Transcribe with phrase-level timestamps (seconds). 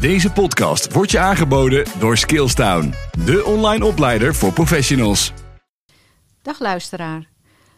[0.00, 5.32] Deze podcast wordt je aangeboden door Skillstown, de online opleider voor professionals.
[6.42, 7.28] Dag luisteraar.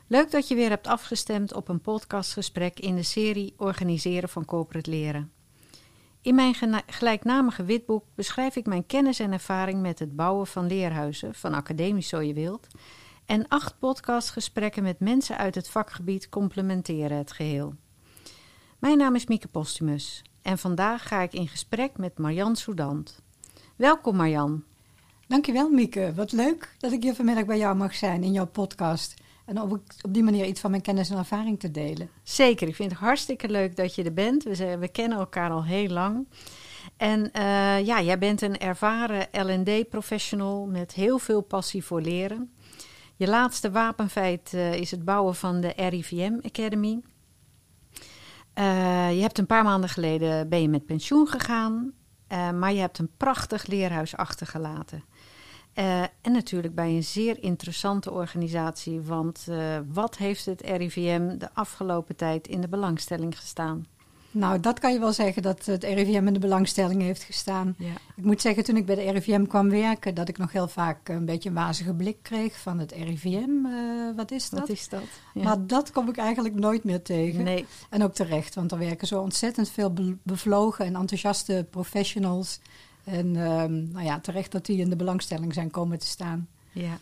[0.08, 4.90] Leuk dat je weer hebt afgestemd op een podcastgesprek in de serie Organiseren van Corporate
[4.90, 5.32] Leren.
[6.20, 6.54] In mijn
[6.86, 12.08] gelijknamige witboek beschrijf ik mijn kennis en ervaring met het bouwen van leerhuizen, van academisch
[12.08, 12.66] zo je wilt,
[13.26, 17.74] en acht podcastgesprekken met mensen uit het vakgebied complementeren het geheel.
[18.78, 23.22] Mijn naam is Mieke Postumus en vandaag ga ik in gesprek met Marjan Soudant.
[23.76, 24.64] Welkom Marjan.
[25.28, 29.14] Dankjewel Mieke, wat leuk dat ik hier vanmiddag bij jou mag zijn in jouw podcast.
[29.44, 29.72] En op,
[30.02, 32.10] op die manier iets van mijn kennis en ervaring te delen.
[32.22, 34.42] Zeker, ik vind het hartstikke leuk dat je er bent.
[34.42, 36.26] We, we kennen elkaar al heel lang.
[36.96, 42.52] En uh, ja, jij bent een ervaren LD-professional met heel veel passie voor leren.
[43.16, 47.00] Je laatste wapenfeit uh, is het bouwen van de RIVM Academy.
[48.58, 51.92] Uh, je hebt een paar maanden geleden ben je met pensioen gegaan,
[52.28, 55.04] uh, maar je hebt een prachtig leerhuis achtergelaten.
[55.74, 59.48] Uh, en natuurlijk bij een zeer interessante organisatie, want
[59.92, 63.86] wat heeft het RIVM de afgelopen tijd in de belangstelling gestaan?
[64.32, 67.74] Nou, dat kan je wel zeggen dat het RIVM in de belangstelling heeft gestaan.
[67.78, 67.92] Ja.
[68.16, 71.08] Ik moet zeggen, toen ik bij de RIVM kwam werken, dat ik nog heel vaak
[71.08, 73.66] een beetje een wazige blik kreeg van het RIVM.
[73.66, 74.60] Uh, wat is dat?
[74.60, 75.02] Wat is dat?
[75.34, 75.42] Ja.
[75.42, 77.44] Maar dat kom ik eigenlijk nooit meer tegen.
[77.44, 77.66] Nee.
[77.90, 82.60] En ook terecht, want er werken zo ontzettend veel bevlogen en enthousiaste professionals.
[83.04, 86.48] En um, nou ja, terecht dat die in de belangstelling zijn komen te staan.
[86.72, 86.98] Ja.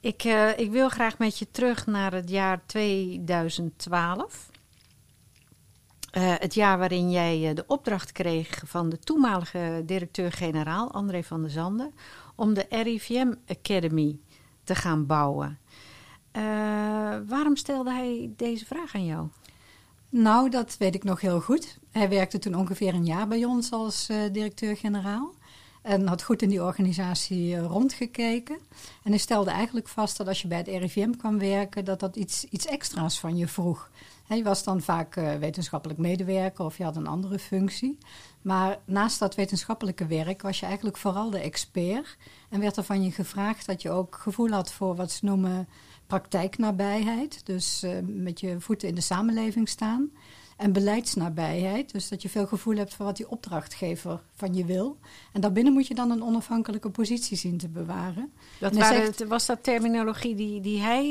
[0.00, 4.52] Ik, uh, ik wil graag met je terug naar het jaar 2012.
[6.16, 11.40] Uh, het jaar waarin jij uh, de opdracht kreeg van de toenmalige directeur-generaal André van
[11.40, 11.94] der Zanden
[12.34, 14.18] om de RIVM Academy
[14.64, 15.58] te gaan bouwen.
[16.32, 16.42] Uh,
[17.28, 19.28] waarom stelde hij deze vraag aan jou?
[20.08, 21.78] Nou, dat weet ik nog heel goed.
[21.90, 25.34] Hij werkte toen ongeveer een jaar bij ons als directeur-generaal.
[25.82, 28.58] En had goed in die organisatie rondgekeken.
[29.02, 32.16] En hij stelde eigenlijk vast dat als je bij het RIVM kwam werken, dat dat
[32.16, 33.90] iets, iets extra's van je vroeg.
[34.28, 37.98] Je was dan vaak uh, wetenschappelijk medewerker of je had een andere functie.
[38.42, 42.16] Maar naast dat wetenschappelijke werk was je eigenlijk vooral de expert.
[42.48, 45.68] En werd er van je gevraagd dat je ook gevoel had voor wat ze noemen
[46.06, 47.46] praktijknabijheid.
[47.46, 50.10] Dus uh, met je voeten in de samenleving staan.
[50.56, 54.98] En beleidsnabijheid, dus dat je veel gevoel hebt voor wat die opdrachtgever van je wil.
[55.32, 58.32] En daarbinnen moet je dan een onafhankelijke positie zien te bewaren.
[58.60, 61.04] Dat waren, zegt, was dat terminologie die, die hij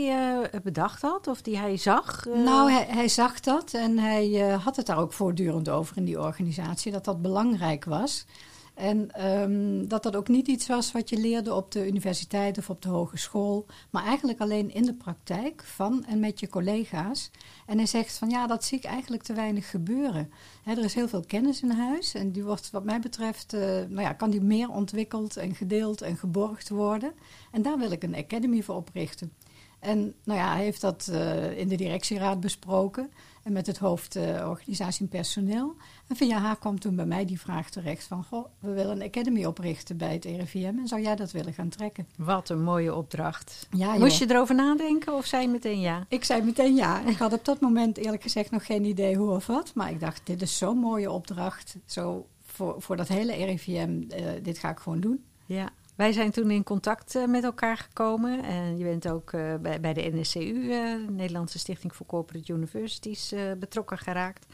[0.53, 2.27] uh, bedacht had of die hij zag?
[2.27, 2.43] Uh...
[2.43, 6.05] Nou, hij, hij, zag dat en hij uh, had het daar ook voortdurend over in
[6.05, 8.25] die organisatie, dat dat belangrijk was.
[8.73, 12.69] En um, dat dat ook niet iets was wat je leerde op de universiteit of
[12.69, 17.31] op de hogeschool, maar eigenlijk alleen in de praktijk van en met je collega's.
[17.65, 20.31] En hij zegt van ja, dat zie ik eigenlijk te weinig gebeuren.
[20.65, 24.01] Er is heel veel kennis in huis en die wordt wat mij betreft, uh, nou
[24.01, 27.13] ja, kan die meer ontwikkeld en gedeeld en geborgd worden.
[27.51, 29.33] En daar wil ik een academy voor oprichten.
[29.83, 33.11] En nou ja, hij heeft dat uh, in de directieraad besproken
[33.43, 35.75] en met het hoofd uh, organisatie en personeel.
[36.07, 38.23] En via haar kwam toen bij mij die vraag terecht van...
[38.23, 41.69] Goh, we willen een academy oprichten bij het RIVM en zou jij dat willen gaan
[41.69, 42.07] trekken?
[42.17, 43.67] Wat een mooie opdracht.
[43.71, 46.05] Ja, Moest je erover nadenken of zei je meteen ja?
[46.09, 47.05] Ik zei meteen ja.
[47.05, 49.71] Ik had op dat moment eerlijk gezegd nog geen idee hoe of wat.
[49.75, 51.75] Maar ik dacht, dit is zo'n mooie opdracht.
[51.85, 55.23] Zo voor, voor dat hele RIVM, uh, dit ga ik gewoon doen.
[55.45, 55.69] Ja.
[55.95, 58.43] Wij zijn toen in contact uh, met elkaar gekomen.
[58.43, 63.97] En je bent ook uh, bij, de NSCU, uh, Nederlandse Stichting voor Corporate Universities, betrokken
[63.97, 64.45] geraakt.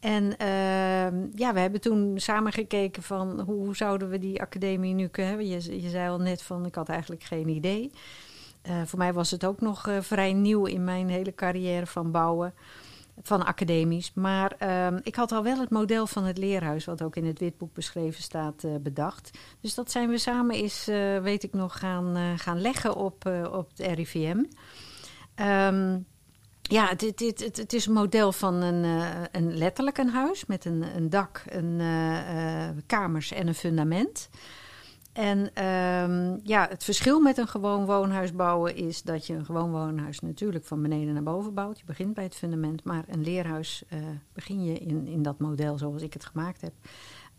[0.00, 5.06] En ehm, ja, we hebben toen samen gekeken van hoe zouden we die academie nu
[5.08, 5.48] kunnen hebben.
[5.50, 7.90] Je, je zei al net van, ik had eigenlijk geen idee.
[8.84, 12.54] voor mij was het ook nog vrij nieuw in mijn hele carrière van bouwen
[13.22, 14.12] van academisch.
[14.14, 17.38] Maar uh, ik had al wel het model van het leerhuis, wat ook in het
[17.38, 19.38] witboek beschreven staat, uh, bedacht.
[19.60, 23.26] Dus dat zijn we samen eens, uh, weet ik nog, gaan, uh, gaan leggen op,
[23.52, 24.44] op het RIVM.
[25.34, 25.98] Ehm,
[26.62, 27.20] ja, het,
[27.56, 28.84] het, is een model van een,
[29.32, 31.80] een letterlijk een huis met een, een dak, een,
[32.86, 34.28] kamers en een fundament.
[35.12, 39.70] En um, ja, het verschil met een gewoon woonhuis bouwen is dat je een gewoon
[39.70, 41.78] woonhuis natuurlijk van beneden naar boven bouwt.
[41.78, 43.98] Je begint bij het fundament, maar een leerhuis uh,
[44.32, 46.72] begin je in, in dat model zoals ik het gemaakt heb,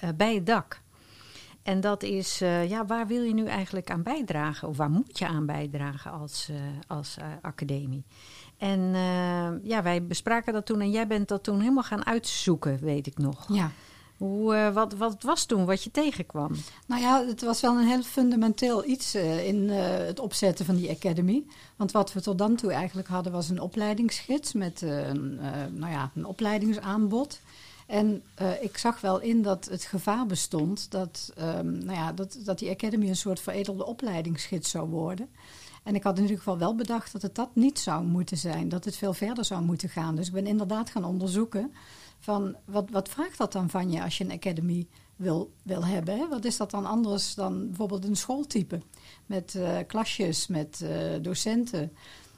[0.03, 0.81] uh, bij het dak.
[1.63, 4.67] En dat is, uh, ja, waar wil je nu eigenlijk aan bijdragen?
[4.67, 6.49] Of waar moet je aan bijdragen als,
[6.87, 8.03] als academie?
[8.57, 8.79] En
[9.63, 13.17] ja, wij bespraken dat toen en jij bent dat toen helemaal gaan uitzoeken, weet ik
[13.17, 13.45] nog.
[13.53, 13.71] Ja.
[14.23, 16.51] Hoe, uh, wat, wat was toen wat je tegenkwam?
[16.85, 20.75] Nou ja, het was wel een heel fundamenteel iets uh, in uh, het opzetten van
[20.75, 21.43] die academy.
[21.75, 25.39] Want wat we tot dan toe eigenlijk hadden was een opleidingsgids met een,
[25.73, 27.39] nou ja, een opleidingsaanbod.
[27.87, 28.23] En
[28.61, 32.69] ik zag wel in dat het gevaar bestond dat, um, nou ja, dat, dat die
[32.69, 35.27] Academy een soort veredelde opleidingsgids zou worden.
[35.83, 38.69] En ik had in ieder geval wel bedacht dat het dat niet zou moeten zijn,
[38.69, 40.15] dat het veel verder zou moeten gaan.
[40.15, 41.73] Dus ik ben inderdaad gaan onderzoeken
[42.23, 46.17] van wat, wat vraagt dat dan van je als je een academy wil, wil hebben?
[46.17, 46.27] Hè?
[46.27, 48.81] Wat is dat dan anders dan bijvoorbeeld een schooltype
[49.25, 50.89] met uh, klasjes, met uh,
[51.21, 51.91] docenten?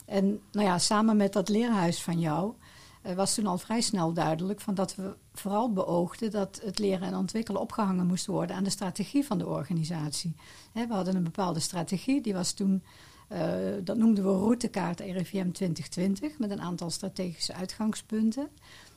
[0.05, 2.53] En nou ja, samen met dat leerhuis van jou
[3.05, 7.07] uh, was toen al vrij snel duidelijk van dat we vooral beoogden dat het leren
[7.07, 10.35] en ontwikkelen opgehangen moest worden aan de strategie van de organisatie.
[10.71, 12.83] Hè, we hadden een bepaalde strategie, die was toen
[13.83, 18.49] dat noemden we routekaart RIVM 2020 met een aantal strategische uitgangspunten.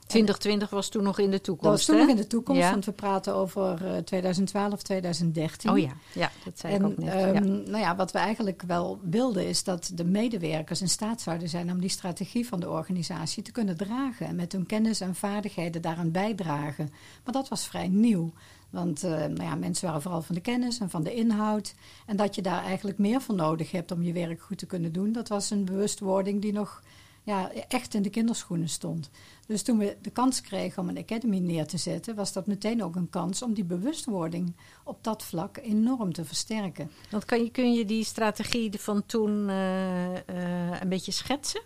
[0.08, 1.62] 2020 was toen nog in de toekomst.
[1.62, 2.00] Dat was toen hè?
[2.00, 2.70] nog in de toekomst, ja.
[2.70, 5.70] want we praten over uh, 2012, 2013.
[5.70, 7.14] Oh ja, ja dat zei en, ik ook net.
[7.14, 7.40] Um, ja.
[7.70, 11.70] Nou ja, wat we eigenlijk wel wilden is dat de medewerkers in staat zouden zijn
[11.70, 14.26] om die strategie van de organisatie te kunnen dragen.
[14.26, 16.90] En met hun kennis en vaardigheden daaraan bijdragen.
[17.24, 18.32] Maar dat was vrij nieuw.
[18.70, 21.74] Want uh, nou ja, mensen waren vooral van de kennis en van de inhoud.
[22.06, 24.92] En dat je daar eigenlijk meer voor nodig hebt om je werk goed te kunnen
[24.92, 26.82] doen, dat was een bewustwording die nog
[27.28, 29.10] ja, echt in de kinderschoenen stond.
[29.46, 32.82] Dus toen we de kans kregen om een academy neer te zetten, was dat meteen
[32.82, 34.54] ook een kans om die bewustwording
[34.84, 36.90] op dat vlak enorm te versterken.
[37.10, 41.62] Want kan je, kun je die strategie van toen uh, uh, een beetje schetsen?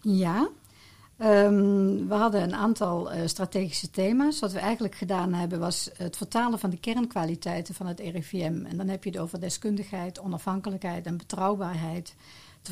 [0.00, 0.48] Ja.
[1.18, 4.40] Um, we hadden een aantal uh, strategische thema's.
[4.40, 8.64] Wat we eigenlijk gedaan hebben was het vertalen van de kernkwaliteiten van het RIVM.
[8.64, 12.14] En dan heb je het over deskundigheid, onafhankelijkheid en betrouwbaarheid.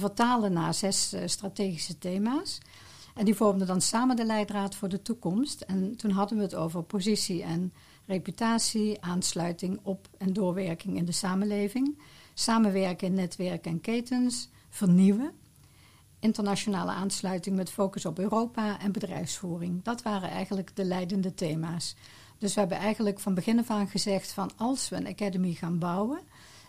[0.00, 2.58] Vertalen naar zes uh, strategische thema's.
[3.14, 5.60] En die vormden dan samen de leidraad voor de toekomst.
[5.60, 7.72] En toen hadden we het over positie en
[8.06, 11.98] reputatie, aansluiting op en doorwerking in de samenleving,
[12.34, 15.32] samenwerken in netwerken en ketens, vernieuwen,
[16.19, 19.82] internationale aansluiting met focus op Europa en bedrijfsvoering.
[19.82, 21.96] Dat waren eigenlijk de leidende thema's.
[22.38, 25.78] Dus we hebben eigenlijk van begin af aan gezegd van als we een academy gaan
[25.78, 26.20] bouwen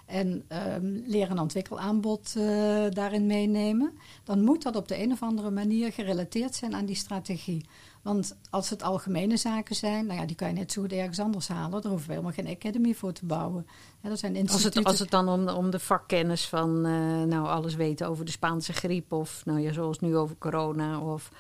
[0.07, 0.44] en
[0.74, 2.44] um, leren- en ontwikkelaanbod uh,
[2.89, 3.94] daarin meenemen,
[4.24, 7.65] dan moet dat op de een of andere manier gerelateerd zijn aan die strategie.
[8.01, 11.19] Want als het algemene zaken zijn, nou ja, die kan je net zo goed ergens
[11.19, 11.81] anders halen.
[11.81, 13.68] Daar hoeven we helemaal geen academy voor te bouwen.
[14.01, 17.48] Ja, dat zijn als, het, als het dan om, om de vakkennis van uh, nou,
[17.48, 21.31] alles weten over de Spaanse griep of nou ja, zoals nu over corona of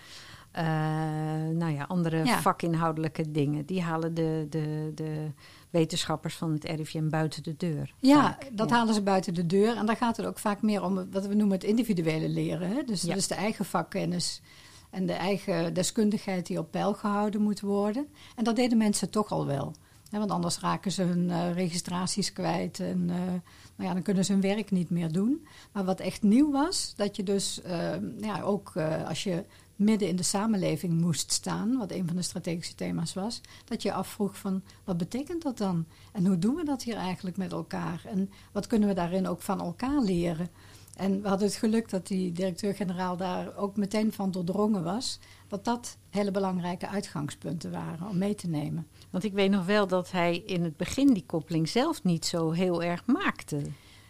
[0.57, 0.63] uh,
[1.53, 2.41] nou ja, andere ja.
[2.41, 5.31] vakinhoudelijke dingen, die halen de, de, de
[5.77, 7.93] wetenschappers van het RIVM buiten de deur.
[7.99, 8.49] Ja, vaak.
[8.51, 8.75] dat ja.
[8.75, 9.75] halen ze buiten de deur.
[9.77, 12.69] En daar gaat het ook vaak meer om wat we noemen het individuele leren.
[12.69, 12.83] Hè?
[12.83, 13.15] Dus ja.
[13.15, 14.41] is de eigen vakkennis
[14.89, 18.07] en de eigen deskundigheid die op peil gehouden moet worden.
[18.35, 19.73] En dat deden mensen toch al wel.
[20.09, 20.19] Hè?
[20.19, 23.15] Want anders raken ze hun uh, registraties kwijt en uh,
[23.75, 25.47] nou ja, dan kunnen ze hun werk niet meer doen.
[25.71, 28.73] Maar wat echt nieuw was, dat je dus uh, ja, ook
[29.07, 29.43] als je
[29.77, 33.93] midden in de samenleving moest staan, wat een van de strategische thema's was, dat je
[33.93, 35.85] afvroeg van wat betekent dat dan?
[36.11, 38.01] En hoe doen we dat hier eigenlijk met elkaar?
[38.05, 40.49] En wat kunnen we daarin ook van elkaar leren?
[40.95, 45.65] En we hadden het geluk dat die directeur-generaal daar ook meteen van doordrongen was, dat
[45.65, 48.87] dat hele belangrijke uitgangspunten waren om mee te nemen.
[49.09, 52.51] Want ik weet nog wel dat hij in het begin die koppeling zelf niet zo
[52.51, 53.61] heel erg maakte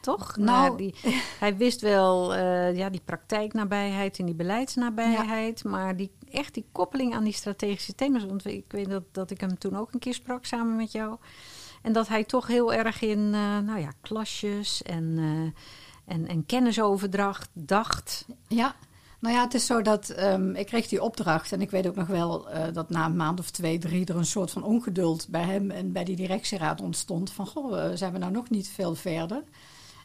[0.07, 0.37] toch?
[0.37, 0.95] Nou, uh, die,
[1.39, 5.69] hij wist wel uh, ja, die praktijknabijheid en die beleidsnabijheid, ja.
[5.69, 8.25] maar die, echt die koppeling aan die strategische thema's.
[8.25, 11.17] Want ik weet dat, dat ik hem toen ook een keer sprak samen met jou.
[11.81, 15.17] En dat hij toch heel erg in uh, nou ja, klasjes en,
[16.05, 18.25] en, en kennisoverdracht dacht.
[18.47, 18.75] Ja.
[19.19, 21.95] Nou ja, het is zo dat um, ik kreeg die opdracht en ik weet ook
[21.95, 25.27] nog wel uh, dat na een maand of twee, drie er een soort van ongeduld
[25.29, 27.31] bij hem en bij die directieraad ontstond.
[27.31, 29.43] Van goh, zijn we nou nog niet veel verder?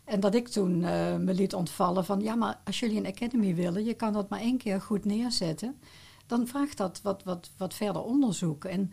[0.04, 3.54] En dat ik toen uh, me liet ontvallen van ja, maar als jullie een academy
[3.54, 5.80] willen, je kan dat maar één keer goed neerzetten.
[6.26, 8.64] Dan vraagt dat wat, wat, wat verder onderzoek.
[8.64, 8.92] En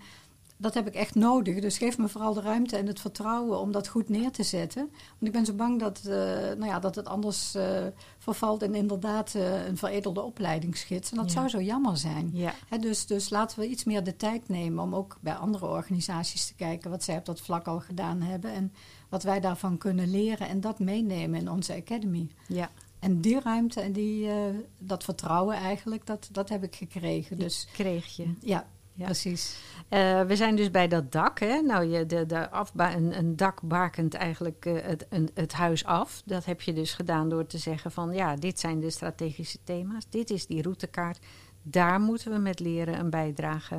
[0.61, 1.59] dat heb ik echt nodig.
[1.59, 4.81] Dus geef me vooral de ruimte en het vertrouwen om dat goed neer te zetten.
[4.91, 7.85] Want ik ben zo bang dat, uh, nou ja, dat het anders uh,
[8.17, 11.11] vervalt in inderdaad uh, een veredelde opleidingsgids.
[11.11, 11.31] En dat ja.
[11.31, 12.29] zou zo jammer zijn.
[12.33, 12.53] Ja.
[12.67, 16.47] He, dus, dus laten we iets meer de tijd nemen om ook bij andere organisaties
[16.47, 18.51] te kijken wat zij op dat vlak al gedaan hebben.
[18.51, 18.73] En
[19.09, 22.29] wat wij daarvan kunnen leren en dat meenemen in onze academy.
[22.47, 22.69] Ja.
[22.99, 24.33] En die ruimte en die, uh,
[24.77, 27.35] dat vertrouwen eigenlijk, dat, dat heb ik gekregen.
[27.35, 28.33] Die dus, kreeg je.
[28.39, 29.05] Ja, ja.
[29.05, 29.59] precies.
[29.89, 31.39] Uh, we zijn dus bij dat dak.
[31.39, 31.61] Hè?
[31.61, 35.85] Nou, je, de, de afba een, een dak bakent eigenlijk uh, het, een, het huis
[35.85, 36.21] af.
[36.25, 38.11] Dat heb je dus gedaan door te zeggen van...
[38.11, 40.05] ja, dit zijn de strategische thema's.
[40.09, 41.19] Dit is die routekaart.
[41.61, 43.75] Daar moeten we met leren een bijdrage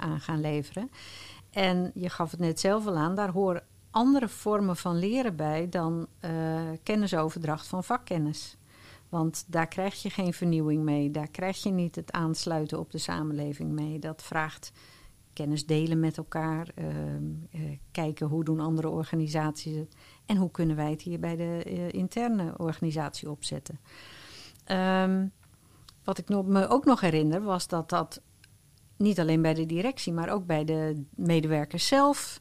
[0.00, 0.90] aan gaan leveren.
[1.50, 3.62] En je gaf het net zelf al aan, daar horen
[3.96, 8.56] andere vormen van leren bij dan uh, kennisoverdracht van vakkennis.
[9.08, 11.10] Want daar krijg je geen vernieuwing mee.
[11.10, 13.98] Daar krijg je niet het aansluiten op de samenleving mee.
[13.98, 14.72] Dat vraagt
[15.32, 16.68] kennis delen met elkaar.
[16.74, 17.60] ehm, eh,
[17.90, 19.96] kijken hoe doen andere organisaties het.
[20.26, 23.80] En hoe kunnen wij het hier bij de eh, interne organisatie opzetten.
[24.64, 25.26] Ehm,
[26.04, 28.20] wat ik me ook nog herinner was dat dat
[28.96, 32.40] niet alleen bij de directie, maar ook bij de medewerkers zelf.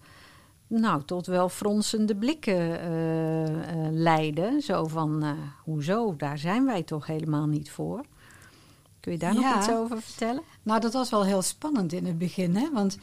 [0.80, 4.62] Nou, tot wel fronsende blikken eh, eh, leiden.
[4.62, 5.32] Zo van, eh,
[5.64, 8.06] hoezo, daar zijn wij toch helemaal niet voor.
[9.00, 10.42] Kun je daar nog iets over vertellen?
[10.64, 12.72] Nou, dat was wel heel spannend in het begin, hè?
[12.74, 12.98] Want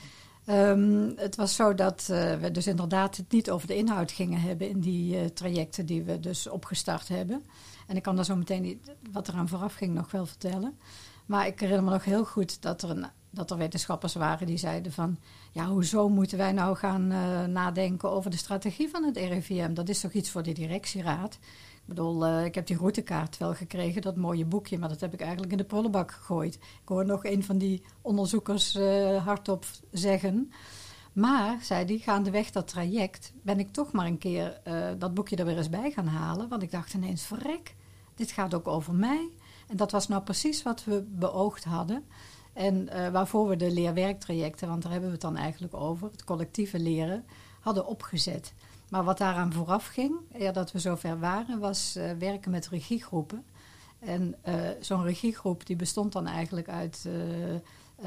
[0.45, 4.41] ehm, het was zo dat eh, we dus inderdaad het niet over de inhoud gingen
[4.41, 7.45] hebben in die trajecten die we dus opgestart hebben.
[7.87, 8.81] En ik kan daar zo meteen
[9.12, 10.79] wat eraan vooraf ging nog wel vertellen.
[11.26, 14.57] Maar ik herinner me nog heel goed dat er, een, dat er wetenschappers waren die
[14.57, 15.19] zeiden van...
[15.52, 19.75] ja, hoezo moeten wij nou gaan eh, nadenken over de strategie van het RIVM?
[19.75, 21.35] Dat is toch iets voor de directieraad?
[21.75, 24.79] Ik bedoel, eh, ik heb die routekaart wel gekregen, dat mooie boekje...
[24.79, 26.55] maar dat heb ik eigenlijk in de prullenbak gegooid.
[26.55, 30.52] Ik hoor nog een van die onderzoekers eh, hardop zeggen...
[31.12, 34.61] Maar, zei die, gaandeweg dat traject ben ik toch maar een keer
[34.99, 36.49] dat boekje er weer eens bij gaan halen.
[36.49, 37.75] Want ik dacht ineens, verrek,
[38.14, 39.31] dit gaat ook over mij.
[39.73, 42.05] En dat was nou precies wat we beoogd hadden.
[42.52, 46.25] En eh, waarvoor we de leerwerktrajecten, want daar hebben we het dan eigenlijk over, het
[46.25, 47.25] collectieve leren,
[47.61, 48.52] hadden opgezet.
[48.88, 50.14] Maar wat daaraan vooraf ging,
[50.52, 53.45] dat we zover waren, was eh, werken met regiegroepen.
[53.99, 57.09] En eh, zo'n regiegroep die bestond dan eigenlijk uit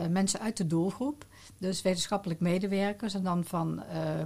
[0.10, 1.26] mensen uit de doelgroep.
[1.58, 3.84] Dus wetenschappelijk medewerkers en dan van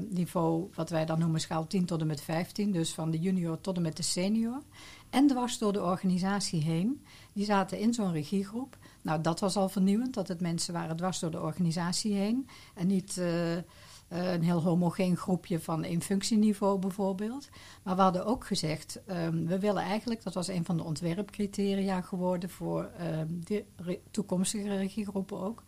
[0.09, 2.71] niveau wat wij dan noemen schaal 10 tot en met 15.
[2.71, 4.61] Dus van de junior tot en met de senior.
[5.09, 7.05] En dwars door de organisatie heen.
[7.33, 8.77] Die zaten in zo'n regiegroep.
[9.01, 12.47] Nou, dat was al vernieuwend, dat het mensen waren dwars door de organisatie heen.
[12.75, 13.63] En niet eh, eh,
[14.09, 17.49] een heel homogeen groepje van één functieniveau bijvoorbeeld.
[17.83, 22.01] Maar we hadden ook gezegd, ehm, we willen eigenlijk, dat was een van de ontwerpcriteria
[22.01, 23.65] geworden voor ehm, de
[24.11, 25.63] toekomstige regiegroepen ook,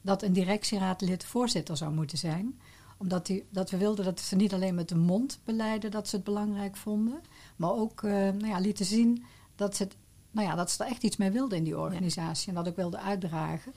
[0.00, 2.58] dat een directieraadlid voorzitter zou moeten zijn
[2.96, 6.16] omdat die, dat we wilden dat ze niet alleen met de mond beleiden dat ze
[6.16, 7.20] het belangrijk vonden,
[7.56, 9.24] maar ook eh, nou ja, lieten zien
[9.56, 9.96] dat ze, het,
[10.30, 12.76] nou ja, dat ze er echt iets mee wilden in die organisatie en dat ook
[12.76, 13.72] wilden uitdragen.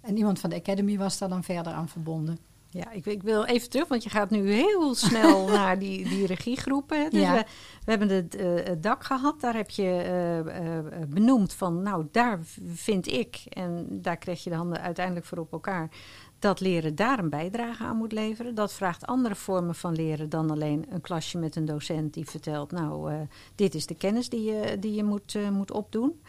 [0.00, 2.38] En iemand van de Academy was daar dan verder aan verbonden.
[2.70, 6.26] Ja, ik, ik wil even terug, want je gaat nu heel snel naar die, die
[6.26, 7.10] regiegroepen.
[7.10, 7.34] Dus Ja.
[7.34, 7.44] we,
[7.84, 12.40] we hebben het, eh, het dak gehad, daar heb je eh, benoemd van, nou, daar
[12.72, 15.90] vind ik, en daar kreeg je de handen uiteindelijk voor op elkaar,
[16.38, 18.54] dat leren daar een bijdrage aan moet leveren.
[18.54, 22.70] Dat vraagt andere vormen van leren dan alleen een klasje met een docent die vertelt,
[22.70, 23.20] nou, eh,
[23.54, 26.20] dit is de kennis die je, die je moet, eh, moet opdoen.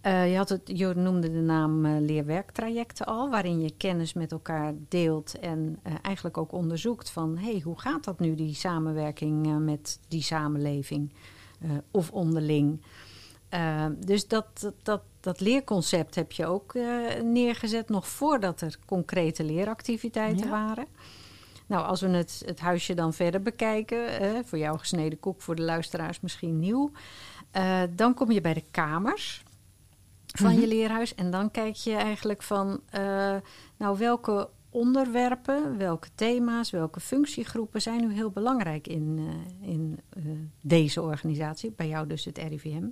[0.00, 4.74] Eh, je, had het, je noemde de naam leerwerktrajecten al, waarin je kennis met elkaar
[4.88, 10.22] deelt en eigenlijk ook onderzoekt van hey, hoe gaat dat nu, die samenwerking met die
[10.22, 11.12] samenleving
[11.90, 12.80] of onderling.
[13.98, 16.84] Dus dat, dat, dat, leerconcept heb je ook eh,
[17.22, 20.50] neergezet nog voordat er concrete leeractiviteiten Ja.
[20.50, 20.86] waren.
[21.66, 23.98] Nou, als we het, het huisje dan verder bekijken,
[24.44, 26.90] voor jou gesneden koek, voor de luisteraars misschien nieuw,
[27.50, 29.42] eh, dan kom je bij de kamers
[30.26, 30.60] van Mhm.
[30.60, 31.14] je leerhuis.
[31.14, 33.36] En dan kijk je eigenlijk van, eh,
[33.76, 39.20] nou, welke onderwerpen, welke thema's, welke functiegroepen zijn nu heel belangrijk in,
[39.60, 40.00] in
[40.60, 42.84] deze organisatie, bij jou dus het RIVM.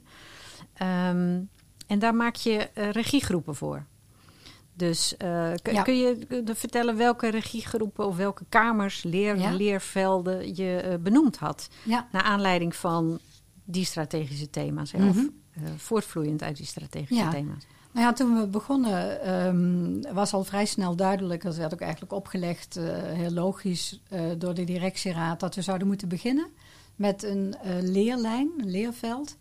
[0.74, 1.42] Ehm,
[1.86, 3.84] en daar maak je eh, regiegroepen voor.
[4.76, 5.82] Dus eh, kun, Ja.
[5.82, 9.50] kun je eh, vertellen welke regiegroepen of welke kamers, leer, Ja.
[9.50, 11.68] leervelden je benoemd had?
[11.82, 13.18] Ja, Naar aanleiding van
[13.64, 15.18] die strategische thema's, of Mhm.
[15.52, 17.30] eh, voortvloeiend uit die strategische Ja.
[17.30, 17.66] thema's.
[17.92, 22.12] Nou ja, toen we begonnen ehm, was al vrij snel duidelijk, dat werd ook eigenlijk
[22.12, 22.74] opgelegd,
[23.14, 24.00] heel logisch
[24.38, 26.46] door de directieraad, dat we zouden moeten beginnen
[26.96, 29.36] met een leerlijn, een leerveld,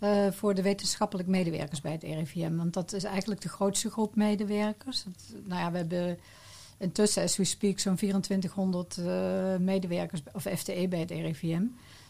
[0.00, 2.56] eh, voor de wetenschappelijk medewerkers bij het RIVM.
[2.56, 5.04] Want dat is eigenlijk de grootste groep medewerkers.
[5.04, 6.18] Dat, nou ja, we hebben
[6.78, 11.62] intussen, as we speak, zo'n 2400 eh, medewerkers, of FTE bij het RIVM.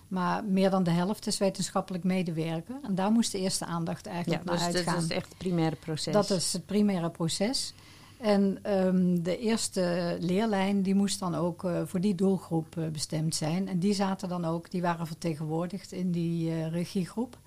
[0.09, 2.75] Maar meer dan de helft is wetenschappelijk medewerker.
[2.83, 5.03] En daar moest de eerste aandacht Ja, eigenlijk dus naar dat uitgaan.
[5.05, 6.13] is echt het primaire proces.
[6.13, 7.75] Dat is het primaire proces.
[8.21, 13.69] En ehm, de eerste leerlijn die moest dan ook eh, voor die doelgroep bestemd zijn.
[13.69, 17.39] En die zaten dan ook, die waren vertegenwoordigd in die regiegroep.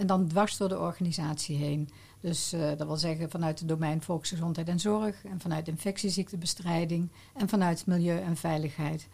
[0.00, 1.88] En dan dwars door de organisatie heen.
[2.20, 7.48] Dus eh, dat wil zeggen vanuit het domein volksgezondheid en zorg, en vanuit infectieziektebestrijding en
[7.48, 9.08] vanuit milieu en veiligheid.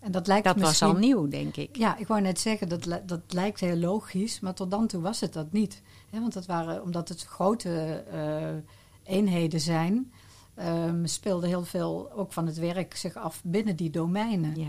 [0.00, 0.88] En dat lijkt dat was misschien...
[0.88, 1.76] al nieuw, denk ik.
[1.76, 5.20] Ja, ik wou net zeggen, dat, dat lijkt heel logisch, maar tot dan toe was
[5.20, 5.82] het dat niet.
[6.10, 10.12] Want dat waren, omdat het grote eh, eenheden zijn,
[10.54, 14.60] ehm, speelde heel veel ook van het werk zich af binnen die domeinen.
[14.60, 14.68] Ja.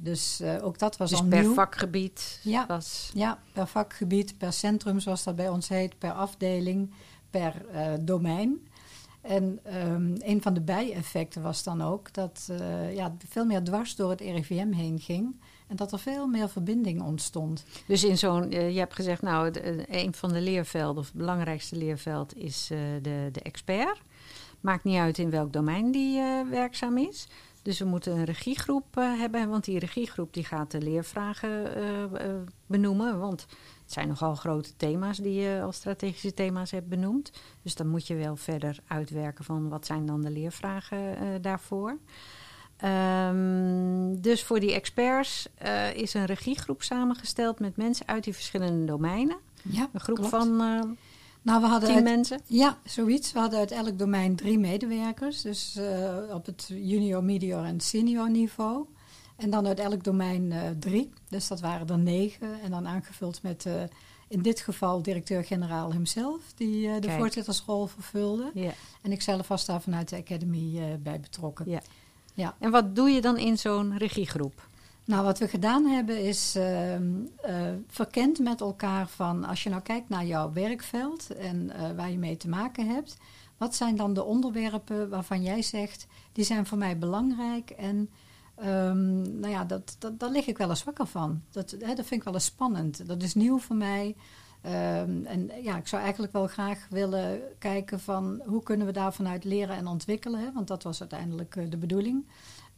[0.00, 1.54] Dus eh, ook dat was Dus al per nieuw.
[1.54, 2.66] vakgebied Ja.
[2.66, 3.10] was...
[3.14, 6.90] Ja, per vakgebied, per centrum zoals dat bij ons heet, per afdeling,
[7.30, 8.68] per eh, domein.
[9.20, 13.96] En um, een van de bijeffecten was dan ook dat uh, ja, veel meer dwars
[13.96, 15.40] door het RIVM heen ging.
[15.66, 17.64] En dat er veel meer verbinding ontstond.
[17.86, 19.52] Dus in zo'n, uh, je hebt gezegd, nou,
[19.88, 24.00] een van de leervelden, of het belangrijkste leerveld, is uh, de, de expert.
[24.60, 26.20] Maakt niet uit in welk domein die
[26.50, 27.28] werkzaam is.
[27.64, 31.70] Dus we moeten een regiegroep hebben, want die regiegroep die gaat de leervragen
[32.66, 33.18] benoemen.
[33.18, 33.40] Want
[33.82, 37.32] het zijn nogal grote thema's die je als strategische thema's hebt benoemd.
[37.62, 41.98] Dus dan moet je wel verder uitwerken van wat zijn dan de leervragen daarvoor.
[42.84, 45.48] Um, dus voor die experts
[45.94, 49.36] is een regiegroep samengesteld met mensen uit die verschillende domeinen.
[49.62, 50.30] Ja, een groep klopt.
[50.30, 50.96] van
[51.44, 52.40] nou, we hadden tien uit, mensen.
[52.46, 53.32] Ja, zoiets.
[53.32, 55.42] We hadden uit elk domein drie medewerkers.
[55.42, 55.78] Dus
[56.30, 58.86] op het junior, medior en senior niveau.
[59.36, 61.10] En dan uit elk domein uh, drie.
[61.28, 62.60] Dus dat waren er negen.
[62.60, 63.82] En dan aangevuld met uh,
[64.28, 67.18] in dit geval directeur-generaal hemzelf, die de Kijk.
[67.18, 68.50] voorzittersrol vervulde.
[68.54, 68.72] Ja.
[69.02, 71.70] En ik zelf was daar vanuit de academy bij betrokken.
[71.70, 71.80] Ja.
[72.34, 72.54] Ja.
[72.58, 74.68] En wat doe je dan in zo'n regiegroep?
[75.04, 76.58] Nou, wat we gedaan hebben is
[77.88, 82.36] verkend met elkaar van als je nou kijkt naar jouw werkveld en waar je mee
[82.36, 83.16] te maken hebt.
[83.56, 88.10] Wat zijn dan de onderwerpen waarvan jij zegt, die zijn voor mij belangrijk en
[88.58, 91.42] Um, nou ja, dat, dat, daar lig ik wel eens wakker van.
[91.50, 93.06] Dat, hè, dat vind ik wel eens spannend.
[93.06, 94.16] Dat is nieuw voor mij.
[94.66, 99.12] Um, en ja, ik zou eigenlijk wel graag willen kijken van hoe kunnen we daar
[99.12, 100.40] vanuit leren en ontwikkelen.
[100.40, 102.26] Hè, want dat was uiteindelijk uh, de bedoeling.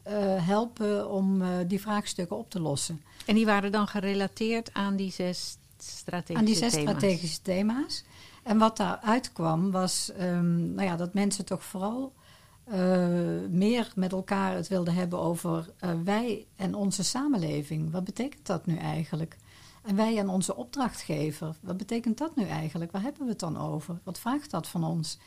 [0.08, 3.02] Uh, helpen om uh, die vraagstukken op te lossen.
[3.24, 6.96] En die waren dan gerelateerd aan die zes strategische Aan die zes thema's.
[6.96, 8.04] strategische thema's.
[8.42, 12.12] En wat daaruit kwam was um, nou ja, dat mensen toch vooral
[12.72, 12.76] uh,
[13.50, 17.90] meer met elkaar het wilden hebben over uh, wij en onze samenleving.
[17.90, 19.36] Wat betekent dat nu eigenlijk?
[19.82, 21.54] En wij en onze opdrachtgever.
[21.60, 22.92] Wat betekent dat nu eigenlijk?
[22.92, 23.98] Waar hebben we het dan over?
[24.02, 25.18] Wat vraagt dat van ons?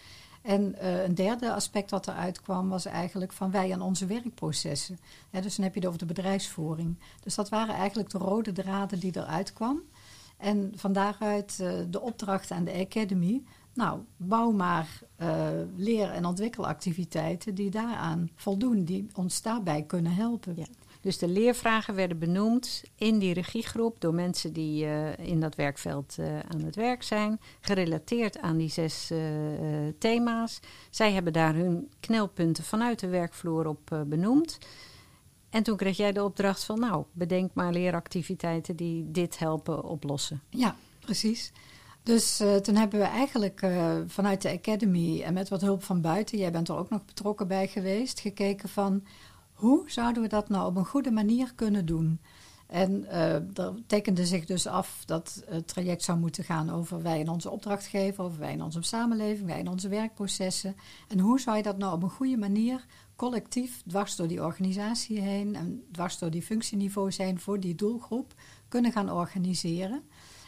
[0.41, 5.00] En uh, een derde aspect wat eruit kwam was eigenlijk van wij en onze werkprocessen.
[5.31, 6.98] Dus dan heb je het over de bedrijfsvoering.
[7.24, 9.81] Dus dat waren eigenlijk de rode draden die eruit kwam.
[10.38, 11.57] En van daaruit
[11.90, 13.44] de opdracht aan de Academy
[13.79, 20.55] nou, bouw maar uh, leer- en ontwikkelactiviteiten die daaraan voldoen, die ons daarbij kunnen helpen.
[21.01, 26.16] Dus de leervragen werden benoemd in die regiegroep door mensen die uh, in dat werkveld
[26.20, 29.12] uh, aan het werk zijn, gerelateerd aan die zes
[29.98, 30.59] thema's.
[30.90, 34.57] Zij hebben daar hun knelpunten vanuit de werkvloer op benoemd.
[35.50, 40.42] En toen kreeg jij de opdracht van, nou, bedenk maar leeractiviteiten die dit helpen oplossen.
[40.50, 41.51] Ja, precies.
[42.03, 43.68] Dus toen hebben we eigenlijk
[44.07, 47.48] vanuit de Academy en met wat hulp van buiten, jij bent er ook nog betrokken
[47.48, 49.03] bij geweest, gekeken van
[49.59, 52.19] hoe zouden we dat nou op een goede manier kunnen doen.
[52.67, 57.29] En uh, tekende zich dus af dat het traject zou moeten gaan over wij en
[57.29, 60.75] onze opdrachtgever, over wij en onze samenleving, wij en onze werkprocessen.
[61.07, 65.19] En hoe zou je dat nou op een goede manier collectief dwars door die organisatie
[65.19, 68.33] heen en dwars door die functieniveaus heen voor die doelgroep
[68.67, 70.03] kunnen gaan organiseren.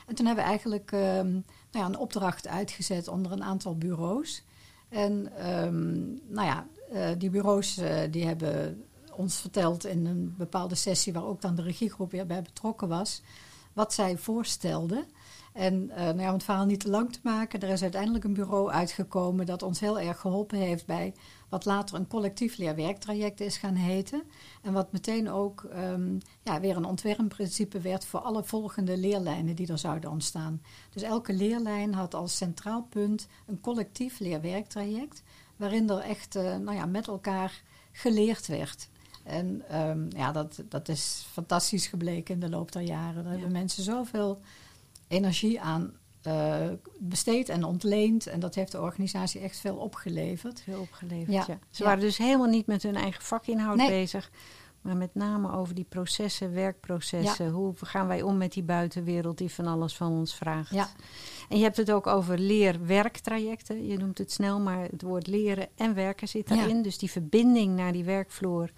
[0.08, 1.00] En toen hebben we eigenlijk um,
[1.32, 4.44] nou ja, een opdracht uitgezet onder een aantal bureaus.
[4.90, 5.32] En
[5.64, 8.84] um, nou ja, uh, die bureaus uh, die hebben
[9.22, 11.14] ons verteld in een bepaalde sessie...
[11.14, 13.22] waar ook dan de regiegroep weer bij betrokken was...
[13.74, 15.06] wat zij voorstelden.
[15.54, 17.60] En uh, nou ja, om het verhaal niet te lang te maken...
[17.60, 19.46] er is uiteindelijk een bureau uitgekomen...
[19.46, 21.14] dat ons heel erg geholpen heeft bij
[21.52, 24.24] wat later een collectief leerwerktraject is gaan heten.
[24.62, 29.68] En wat meteen ook um, ja, weer een ontwerpprincipe werd voor alle volgende leerlijnen die
[29.68, 30.62] er zouden ontstaan.
[30.90, 35.24] Dus elke leerlijn had als centraal punt een collectief leerwerktraject,
[35.56, 38.90] waarin er echt uh, nou ja, met elkaar geleerd werd.
[39.24, 43.24] En um, ja, dat, dat is fantastisch gebleken in de loop der jaren.
[43.24, 43.40] Daar ja.
[43.40, 44.42] hebben mensen zoveel
[45.08, 45.94] energie aan
[46.28, 46.68] uh,
[47.00, 48.28] besteed en ontleend.
[48.28, 50.62] En dat heeft de organisatie echt veel opgeleverd.
[50.62, 51.46] Veel opgeleverd, ja.
[51.48, 51.60] ja.
[51.70, 51.86] Ze ja.
[51.86, 53.90] waren dus helemaal niet met hun eigen vakinhoud nee.
[53.90, 54.32] bezig.
[54.82, 57.46] Maar met name over die processen, werkprocessen.
[57.46, 57.52] Ja.
[57.52, 60.70] Hoe gaan wij om met die buitenwereld die van alles van ons vraagt.
[60.70, 60.90] Ja.
[61.50, 63.88] En je hebt het ook over leerwerktrajecten.
[63.88, 66.76] Je noemt het snel, maar het woord leren en werken zit daarin.
[66.76, 66.84] Ja.
[66.84, 68.72] Dus die verbinding naar die werkvloer.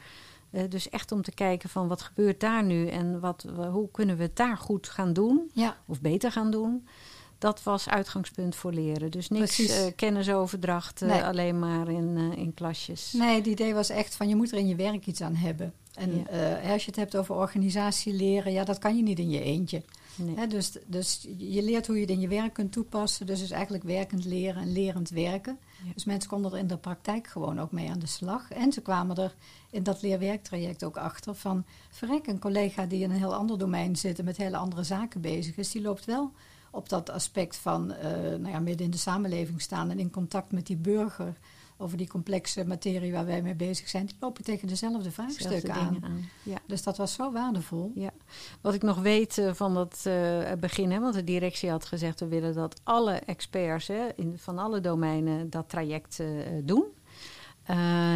[0.54, 4.18] Uh, dus echt om te kijken van wat gebeurt daar nu en wat, hoe kunnen
[4.18, 5.50] we het daar goed gaan doen.
[5.54, 5.78] Ja.
[5.86, 6.88] Of beter gaan doen.
[7.38, 9.12] Dat was uitgangspunt voor leren.
[9.12, 11.24] Dus niks uh, kennisoverdracht uh, nee.
[11.24, 13.14] alleen maar in, in klasjes.
[13.14, 15.74] Nee, het idee was echt van je moet er in je werk iets aan hebben.
[15.94, 16.72] En ja.
[16.72, 19.84] als je het hebt over organisatie leren, ja, dat kan je niet in je eentje.
[20.16, 20.48] Nee.
[20.48, 23.26] Dus, dus je leert hoe je het in je werk kunt toepassen.
[23.26, 25.58] Dus is eigenlijk werkend leren en lerend werken.
[25.84, 25.94] Ja.
[25.94, 28.52] Dus mensen konden er in de praktijk gewoon ook mee aan de slag.
[28.52, 29.36] En ze kwamen er
[29.70, 31.66] in dat leerwerktraject ook achter van...
[31.90, 34.20] verrek, een collega die in een heel ander domein zit...
[34.20, 36.32] en met hele andere zaken bezig is, die loopt wel
[36.72, 39.90] op dat aspect van uh, nou ja, midden in de samenleving staan...
[39.90, 41.38] en in contact met die burger
[41.78, 45.98] over die complexe materie waar wij mee bezig zijn, die lopen tegen dezelfde vraagstukken aan.
[46.04, 46.30] aan.
[46.44, 46.58] Ja.
[46.68, 47.92] Dus dat was zo waardevol.
[47.96, 48.10] Ja.
[48.62, 52.20] Wat ik nog weet uh, van dat uh, begin, hè, want de directie had gezegd:
[52.20, 56.28] we willen dat alle experts hè, in, van alle domeinen dat traject uh,
[56.64, 56.86] doen.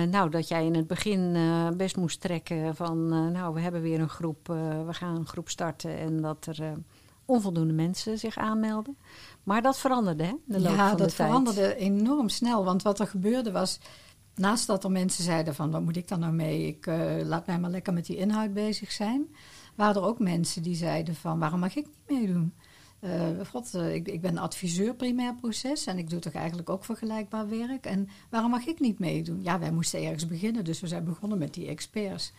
[0.09, 1.37] nou, dat jij in het begin
[1.77, 4.47] best moest trekken van, nou, we hebben weer een groep,
[4.85, 6.73] we gaan een groep starten en dat er
[7.25, 8.97] onvoldoende mensen zich aanmelden.
[9.47, 10.33] Maar dat veranderde, hè?
[10.45, 12.63] De loop ja, van dat de veranderde enorm snel.
[12.63, 13.79] Want wat er gebeurde was,
[14.35, 16.67] naast dat er mensen zeiden van, wat moet ik dan nou mee?
[16.67, 19.35] Ik uh, laat mij maar lekker met die inhoud bezig zijn.
[19.75, 22.53] Waren er ook mensen die zeiden van, waarom mag ik niet meedoen?
[22.99, 23.11] Uh,
[23.49, 27.49] God, uh, ik, ik, ben adviseur primair proces en ik doe toch eigenlijk ook vergelijkbaar
[27.49, 27.85] werk.
[27.85, 29.43] En waarom mag ik niet meedoen?
[29.43, 32.33] Ja, wij moesten ergens beginnen, dus we zijn begonnen met die experts.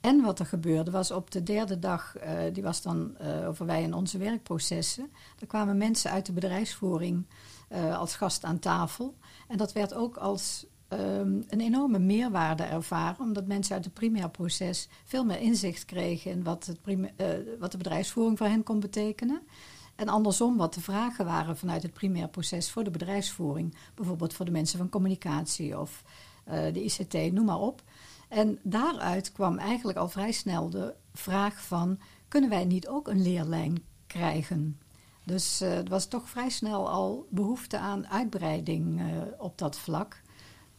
[0.00, 3.66] En wat er gebeurde was op de derde dag, uh, die was dan uh, over
[3.66, 5.10] wij en onze werkprocessen.
[5.38, 7.26] Er kwamen mensen uit de bedrijfsvoering
[7.72, 9.14] uh, als gast aan tafel.
[9.48, 14.30] En dat werd ook als um, een enorme meerwaarde ervaren, omdat mensen uit het primair
[14.30, 16.78] proces veel meer inzicht kregen in wat, het
[17.58, 19.40] wat de bedrijfsvoering voor hen kon betekenen.
[19.96, 23.74] En andersom, wat de vragen waren vanuit het primair proces voor de bedrijfsvoering.
[23.94, 26.04] Bijvoorbeeld voor de mensen van communicatie of
[26.44, 27.82] de ICT, noem maar op.
[28.30, 31.98] En daaruit kwam eigenlijk al vrij snel de vraag van...
[32.28, 34.80] kunnen wij niet ook een leerlijn krijgen?
[35.24, 39.06] Dus er was toch vrij snel al behoefte aan uitbreiding uh,
[39.38, 40.20] op dat vlak.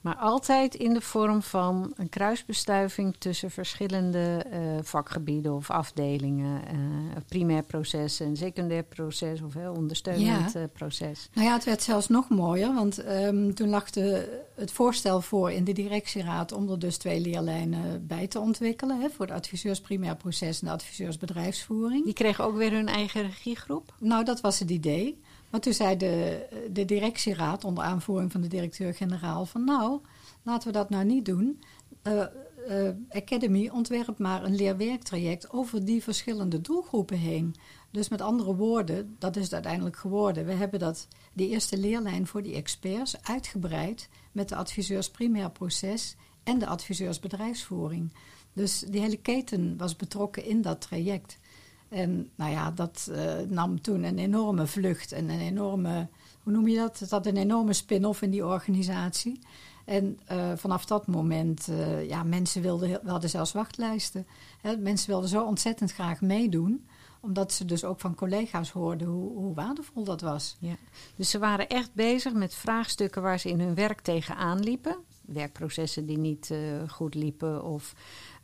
[0.01, 6.61] Maar altijd in de vorm van een kruisbestuiving tussen verschillende uh, vakgebieden of afdelingen.
[6.73, 10.59] Uh, primair proces en secundair proces of heel ondersteunend ja.
[10.59, 11.29] uh, proces.
[11.33, 15.51] Nou ja, het werd zelfs nog mooier, want um, toen lag de, het voorstel voor
[15.51, 19.01] in de directieraad om er dus twee leerlijnen bij te ontwikkelen.
[19.01, 22.05] Hè, voor de adviseurs primair proces en de adviseurs bedrijfsvoering.
[22.05, 23.93] Die kregen ook weer hun eigen regiegroep?
[23.99, 25.19] Nou, dat was het idee.
[25.51, 30.01] Maar toen zei de, de directieraad, onder aanvoering van de directeur-generaal, van nou,
[30.43, 31.61] laten we dat nou niet doen.
[32.03, 32.23] Uh,
[32.69, 37.55] uh, Academy ontwerpt maar een leerwerktraject over die verschillende doelgroepen heen.
[37.91, 40.45] Dus met andere woorden, dat is het uiteindelijk geworden.
[40.45, 46.15] We hebben dat, die eerste leerlijn voor die experts uitgebreid met de adviseurs primair proces
[46.43, 48.13] en de adviseurs bedrijfsvoering.
[48.53, 51.39] Dus die hele keten was betrokken in dat traject.
[51.91, 56.07] En nou ja, dat uh, nam toen een enorme vlucht en een enorme,
[56.43, 56.99] hoe noem je dat?
[56.99, 59.39] Het had een enorme spin-off in die organisatie.
[59.85, 64.27] En uh, vanaf dat moment, uh, ja, mensen wilden, we hadden zelfs wachtlijsten.
[64.61, 66.85] Hè, mensen wilden zo ontzettend graag meedoen
[67.23, 70.57] omdat ze dus ook van collega's hoorden hoe, hoe waardevol dat was.
[70.59, 70.75] Ja.
[71.15, 74.95] Dus ze waren echt bezig met vraagstukken waar ze in hun werk tegenaan liepen.
[75.25, 76.53] Werkprocessen die niet
[76.87, 77.93] goed liepen of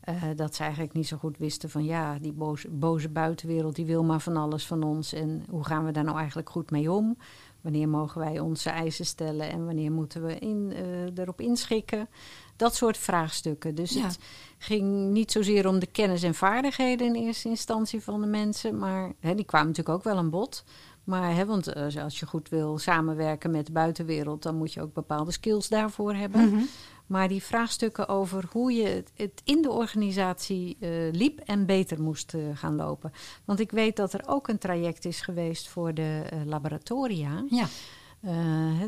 [0.09, 3.85] uh, dat ze eigenlijk niet zo goed wisten van ja, die boze, boze buitenwereld die
[3.85, 5.13] wil maar van alles van ons.
[5.13, 7.17] En hoe gaan we daar nou eigenlijk goed mee om?
[7.61, 12.09] Wanneer mogen wij onze eisen stellen en wanneer moeten we in, uh, erop inschikken?
[12.55, 13.75] Dat soort vraagstukken.
[13.75, 14.03] Dus ja.
[14.03, 14.19] het
[14.57, 19.13] ging niet zozeer om de kennis en vaardigheden in eerste instantie van de mensen, maar
[19.19, 20.63] hè, die kwamen natuurlijk ook wel aan bod.
[21.03, 24.81] Maar hè, want uh, als je goed wil samenwerken met de buitenwereld, dan moet je
[24.81, 26.41] ook bepaalde skills daarvoor hebben.
[26.41, 26.67] Mm -hmm.
[27.07, 32.33] Maar die vraagstukken over hoe je het in de organisatie uh, liep en beter moest
[32.33, 33.11] uh, gaan lopen.
[33.45, 37.43] Want ik weet dat er ook een traject is geweest voor de uh, laboratoria.
[37.49, 37.65] Ja.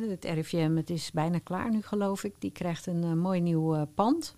[0.10, 2.34] het RIVM, het is bijna klaar nu geloof ik.
[2.39, 4.36] Die krijgt een mooi nieuw pand.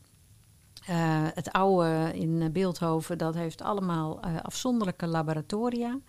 [1.33, 5.99] het oude in Beeldhoven, dat heeft allemaal afzonderlijke laboratoria.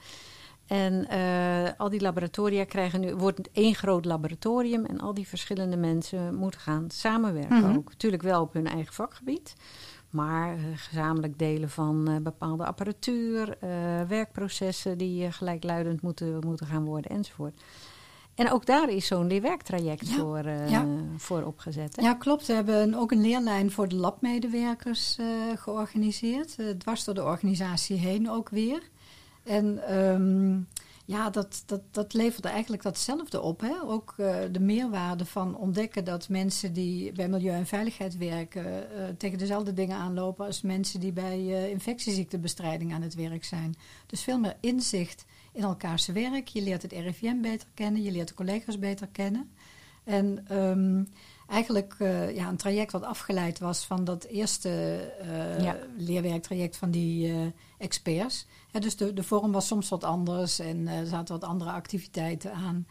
[0.72, 5.76] En uh, al die laboratoria krijgen nu, wordt één groot laboratorium en al die verschillende
[5.76, 7.76] mensen moeten gaan samenwerken mm -hmm.
[7.76, 7.88] ook.
[7.88, 9.54] Natuurlijk wel op hun eigen vakgebied,
[10.10, 13.56] maar uh, gezamenlijk delen van uh, bepaalde apparatuur,
[14.08, 17.62] werkprocessen die gelijkluidend moeten, moeten gaan worden enzovoort.
[18.34, 20.86] En ook daar is zo'n leerwerktraject ja, voor, ja.
[21.16, 21.96] voor opgezet.
[21.96, 22.02] Hè?
[22.02, 22.46] Ja, klopt.
[22.46, 25.18] We hebben ook een leerlijn voor de labmedewerkers
[25.56, 26.56] georganiseerd.
[26.78, 28.90] dwars door de organisatie heen ook weer.
[29.44, 30.68] En um,
[31.04, 33.60] ja, dat, dat, dat leverde eigenlijk datzelfde op.
[33.60, 33.82] Hè?
[33.82, 38.64] Ook uh, de meerwaarde van ontdekken dat mensen die bij milieu en veiligheid werken...
[38.64, 43.74] Uh, tegen dezelfde dingen aanlopen als mensen die bij uh, infectieziektebestrijding aan het werk zijn.
[44.06, 46.48] Dus veel meer inzicht in elkaars werk.
[46.48, 49.50] Je leert het RIVM beter kennen, je leert de collega's beter kennen.
[50.04, 51.08] En um,
[51.48, 54.68] eigenlijk uh, ja, een traject wat afgeleid was van dat eerste
[55.22, 55.76] uh, ja.
[55.96, 57.46] leerwerktraject van die uh,
[57.78, 58.46] experts.
[58.80, 62.86] Dus de, de vorm was soms wat anders en er zaten wat andere activiteiten aan.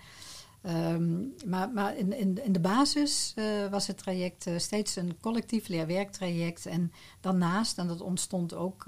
[0.93, 3.33] Um, maar maar in, in, in de basis
[3.71, 6.65] was het traject steeds een collectief leerwerktraject.
[6.65, 8.87] En daarnaast, en dat ontstond ook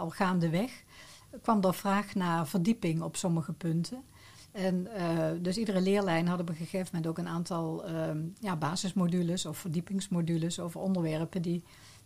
[0.00, 0.84] al gaandeweg,
[1.42, 4.02] kwam er vraag naar verdieping op sommige punten.
[4.52, 8.56] En uh, dus iedere leerlijn had op een gegeven moment ook een aantal uh, ja,
[8.56, 11.64] basismodules of verdiepingsmodules over onderwerpen die,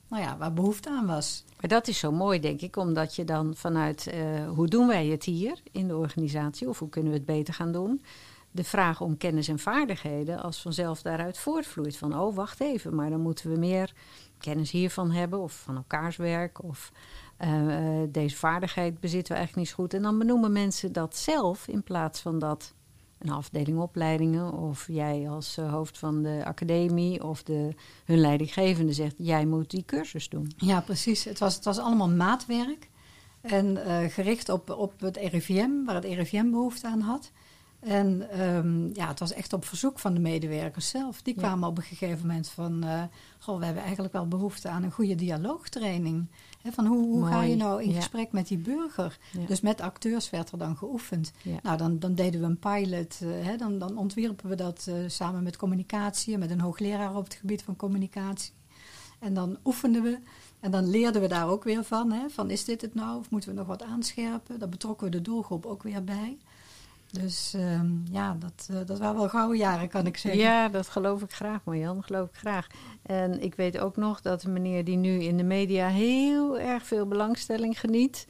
[0.08, 1.44] nou ja, waar behoefte aan was.
[1.60, 5.06] Maar dat is zo mooi, denk ik, omdat je dan vanuit uh, hoe doen wij
[5.06, 8.02] het hier in de organisatie of hoe kunnen we het beter gaan doen,
[8.50, 11.96] de vraag om kennis en vaardigheden als vanzelf daaruit voortvloeit.
[11.96, 13.92] Van oh, wacht even, maar dan moeten we meer
[14.38, 16.92] kennis hiervan hebben of van elkaars werk of
[17.44, 19.94] uh, deze vaardigheid bezitten we eigenlijk niet zo goed.
[19.94, 22.74] En dan benoemen mensen dat zelf in plaats van dat
[23.18, 28.92] een afdeling opleidingen of jij als uh, hoofd van de academie of de, hun leidinggevende
[28.92, 30.52] zegt jij moet die cursus doen.
[30.56, 31.24] Ja, precies.
[31.24, 32.88] Het was, het was allemaal maatwerk
[33.40, 37.32] en uh, gericht op, op het RIVM, waar het RIVM behoefte aan had.
[37.80, 41.22] En um, ja, het was echt op verzoek van de medewerkers zelf.
[41.22, 41.68] Die kwamen ja.
[41.68, 42.84] op een gegeven moment van...
[42.84, 43.02] Uh,
[43.38, 46.28] goh, we hebben eigenlijk wel behoefte aan een goede dialoogtraining.
[46.62, 47.96] He, van hoe, hoe ga je nou in ja.
[47.96, 49.18] gesprek met die burger?
[49.32, 49.46] Ja.
[49.46, 51.32] Dus met acteurs werd er dan geoefend.
[51.62, 53.20] Nou, dan, dan deden we een pilot.
[53.22, 56.38] Uh, he, dan, dan ontwierpen we dat uh, samen met communicatie...
[56.38, 58.52] met een hoogleraar op het gebied van communicatie.
[59.18, 60.18] En dan oefenden we...
[60.60, 63.50] En dan leerden we daar ook weer van, van is dit het nou of moeten
[63.50, 64.58] we nog wat aanscherpen?
[64.58, 66.38] Daar betrokken we de doelgroep ook weer bij.
[67.10, 70.40] Dus um, ja, dat, uh, dat waren wel gouden jaren, kan ik zeggen.
[70.40, 72.02] Ja, dat geloof ik graag, Marjan.
[72.02, 72.66] Geloof ik graag.
[73.02, 76.86] En ik weet ook nog dat de meneer die nu in de media heel erg
[76.86, 78.26] veel belangstelling geniet...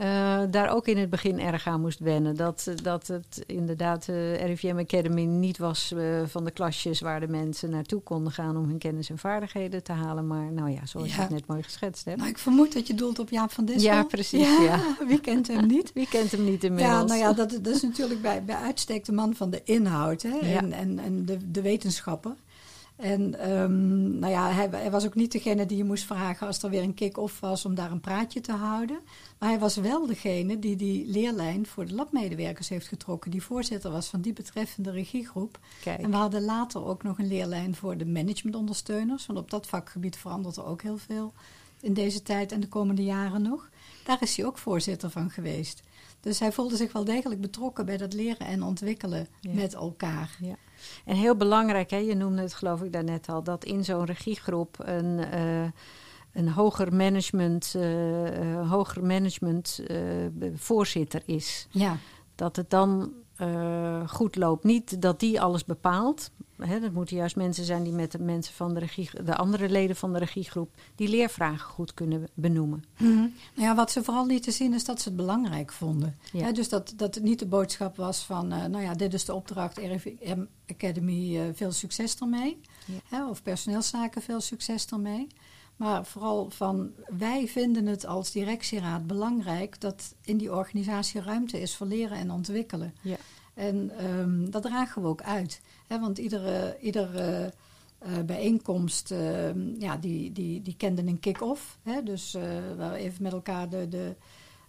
[0.00, 2.36] Uh, daar ook in het begin erg aan moest wennen.
[2.36, 7.00] Dat, dat het inderdaad de RIVM Academy niet was uh, van de klasjes...
[7.00, 10.26] waar de mensen naartoe konden gaan om hun kennis en vaardigheden te halen.
[10.26, 11.14] Maar nou ja, zoals ja.
[11.14, 12.16] je het net mooi geschetst hebt.
[12.16, 13.92] Nou, ik vermoed dat je doelt op Jaap van Dissel.
[13.92, 14.40] Ja, precies.
[14.40, 14.62] Ja.
[14.62, 14.80] ja.
[15.08, 15.92] Wie kent hem niet?
[15.92, 17.00] Wie kent hem niet inmiddels?
[17.00, 20.22] Ja, nou ja, dat, dat is natuurlijk bij, bij uitstek de man van de inhoud
[20.22, 22.36] hè, en, en, en de, de wetenschappen.
[22.96, 26.62] En um, nou ja, hij, hij, was ook niet degene die je moest vragen als
[26.62, 28.98] er weer een kick-off was om daar een praatje te houden.
[29.38, 33.30] Maar hij was wel degene die die leerlijn voor de labmedewerkers heeft getrokken.
[33.30, 35.58] Die voorzitter was van die betreffende regiegroep.
[35.82, 36.00] Kijk.
[36.00, 39.26] En we hadden later ook nog een leerlijn voor de managementondersteuners.
[39.26, 41.32] Want op dat vakgebied verandert er ook heel veel
[41.80, 43.70] in deze tijd en de komende jaren nog.
[44.04, 45.82] Daar is hij ook voorzitter van geweest.
[46.20, 49.52] Dus hij voelde zich wel degelijk betrokken bij dat leren en ontwikkelen ja.
[49.52, 50.36] met elkaar.
[50.40, 50.56] Ja.
[51.04, 54.76] En heel belangrijk, hè, je noemde het geloof ik daarnet al, dat in zo'n regiegroep
[54.78, 55.70] een, uh,
[56.32, 59.80] een hoger management, uh, hoger management
[60.54, 61.66] voorzitter is.
[61.70, 61.96] Ja.
[62.34, 63.12] Dat het dan
[64.06, 64.64] goed loopt.
[64.64, 66.30] Niet dat die alles bepaalt.
[66.56, 69.68] Hè, dat moeten juist mensen zijn die met de mensen van de regie, de andere
[69.68, 72.84] leden van de regiegroep, die leervragen goed kunnen benoemen.
[72.98, 73.34] Mm -hmm.
[73.54, 76.18] nou ja, wat ze vooral lieten zien is dat ze het belangrijk vonden.
[76.32, 76.44] Ja.
[76.44, 79.24] Hè, dus dat, dat het niet de boodschap was van, uh, nou ja, dit is
[79.24, 82.60] de opdracht, RIVM Academy, uh, veel succes ermee.
[82.86, 82.94] Ja.
[83.16, 85.26] Hè, of personeelszaken, veel succes ermee.
[85.76, 91.76] Maar vooral van, wij vinden het als directieraad belangrijk dat in die organisatie ruimte is
[91.76, 92.94] voor leren en ontwikkelen.
[93.00, 93.16] Ja.
[93.54, 95.60] En um, dat dragen we ook uit.
[95.86, 97.52] Hè, want iedere, iedere
[98.06, 101.78] uh, bijeenkomst, uh, ja, die, die, die kende een kick-off.
[102.04, 102.42] Dus uh,
[102.76, 104.14] waar even met elkaar de, de,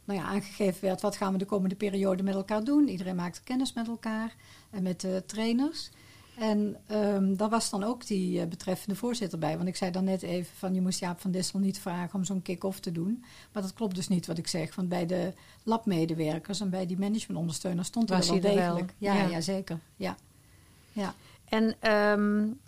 [0.03, 1.01] nou ja, aangegeven werd...
[1.01, 2.87] wat gaan we de komende periode met elkaar doen.
[2.87, 4.35] Iedereen maakte kennis met elkaar
[4.69, 5.91] en met de trainers.
[6.39, 9.55] En um, daar was dan ook die uh, betreffende voorzitter bij.
[9.55, 12.25] Want ik zei dan net even van je moest Jaap van Dissel niet vragen om
[12.25, 13.23] zo'n kick-off te doen.
[13.51, 14.75] Maar dat klopt dus niet wat ik zeg.
[14.75, 18.93] Want bij de labmedewerkers en bij die managementondersteuners stond Was hij wel degelijk.
[18.97, 19.13] wel?
[19.13, 19.27] Ja, Ja.
[19.29, 19.41] ja.
[19.41, 19.79] zeker.
[19.95, 20.17] Ja.
[20.91, 21.13] ja.
[21.49, 22.59] En um,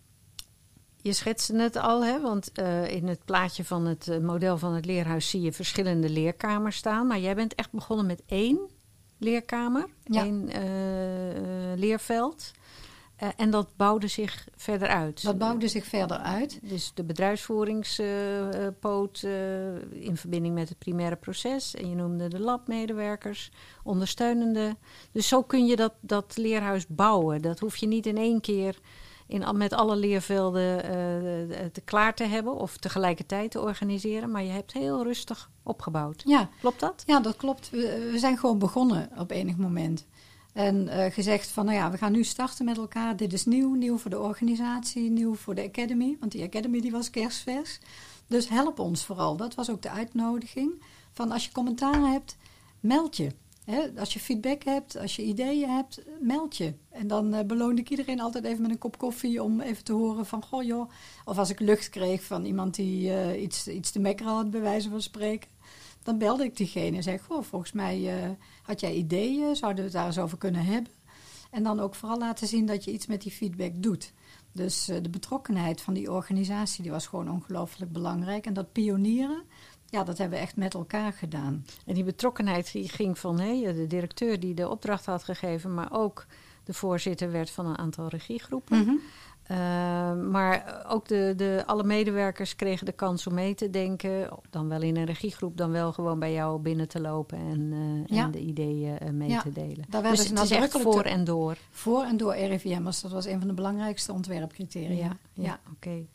[1.02, 2.22] je schetste het al, hè?
[2.22, 6.10] want uh, in het plaatje van het uh, model van het leerhuis zie je verschillende
[6.10, 7.08] leerkamers staan.
[7.08, 8.60] Maar jij bent echt begonnen met één
[9.18, 10.24] leerkamer, Ja.
[10.24, 10.50] één
[11.80, 12.52] leerveld.
[13.24, 15.24] Uh, en dat bouwde zich verder uit.
[15.24, 16.60] Dat bouwde zich verder uit.
[16.62, 19.32] Dus de bedrijfsvoeringspoot uh,
[19.92, 21.76] in verbinding met het primaire proces.
[21.76, 23.52] En je noemde de labmedewerkers,
[23.84, 24.76] ondersteunende.
[25.12, 27.42] Dus zo kun je dat, dat leerhuis bouwen.
[27.42, 28.80] Dat hoef je niet in één keer
[29.28, 30.78] in, met alle leervelden
[31.72, 34.32] te klaar te hebben of tegelijkertijd te organiseren.
[34.32, 36.22] Maar je hebt heel rustig opgebouwd.
[36.26, 36.50] Ja.
[36.60, 37.04] Klopt dat?
[37.06, 37.70] Ja, dat klopt.
[37.70, 40.06] We, we zijn gewoon begonnen op enig moment.
[40.58, 43.16] En uh, gezegd van, nou ja, we gaan nu starten met elkaar.
[43.16, 46.18] Dit is nieuw, nieuw voor de organisatie, nieuw voor de academy.
[46.20, 47.80] Want die academy die was kerstvers.
[48.28, 49.38] Dus help ons vooral.
[49.38, 50.84] Dat was ook de uitnodiging.
[51.12, 52.38] Van als je commentaar hebt,
[52.80, 53.32] meld je.
[53.98, 56.74] Als je feedback hebt, als je ideeën hebt, meld je.
[56.90, 59.94] En dan uh, beloonde ik iedereen altijd even met een kop koffie om even te
[59.94, 60.90] horen van, goh joh.
[61.26, 64.62] Of als ik lucht kreeg van iemand die uh, iets, iets te mekkeren had, bij
[64.62, 65.50] wijze van spreken.
[66.08, 68.30] Dan belde ik diegene en zei, goh, volgens mij uh,
[68.64, 70.92] had jij ideeën, zouden we het daar eens over kunnen hebben.
[71.52, 74.14] En dan ook vooral laten zien dat je iets met die feedback doet.
[74.52, 78.46] Dus uh, de betrokkenheid van die organisatie die was gewoon ongelooflijk belangrijk.
[78.46, 79.44] En dat pionieren,
[79.90, 81.66] ja, dat hebben we echt met elkaar gedaan.
[81.86, 85.92] En die betrokkenheid die ging van hé, de directeur die de opdracht had gegeven, maar
[85.92, 86.26] ook
[86.64, 88.80] de voorzitter werd van een aantal regiegroepen.
[88.80, 88.96] Mhm.
[89.52, 89.58] Uh,
[90.14, 94.30] maar ook de, de, alle medewerkers kregen de kans om mee te denken.
[94.50, 98.18] Dan wel in een regiegroep, dan wel gewoon bij jou binnen te lopen en, uh,
[98.18, 98.24] Ja.
[98.24, 99.86] en de ideeën uh, mee Ja, te delen.
[99.90, 101.58] daar Dus het is echt voor en door.
[101.70, 105.18] Voor en door RIVM'ers, dat was een van de belangrijkste ontwerpcriteria.
[105.34, 106.06] Ja, oké.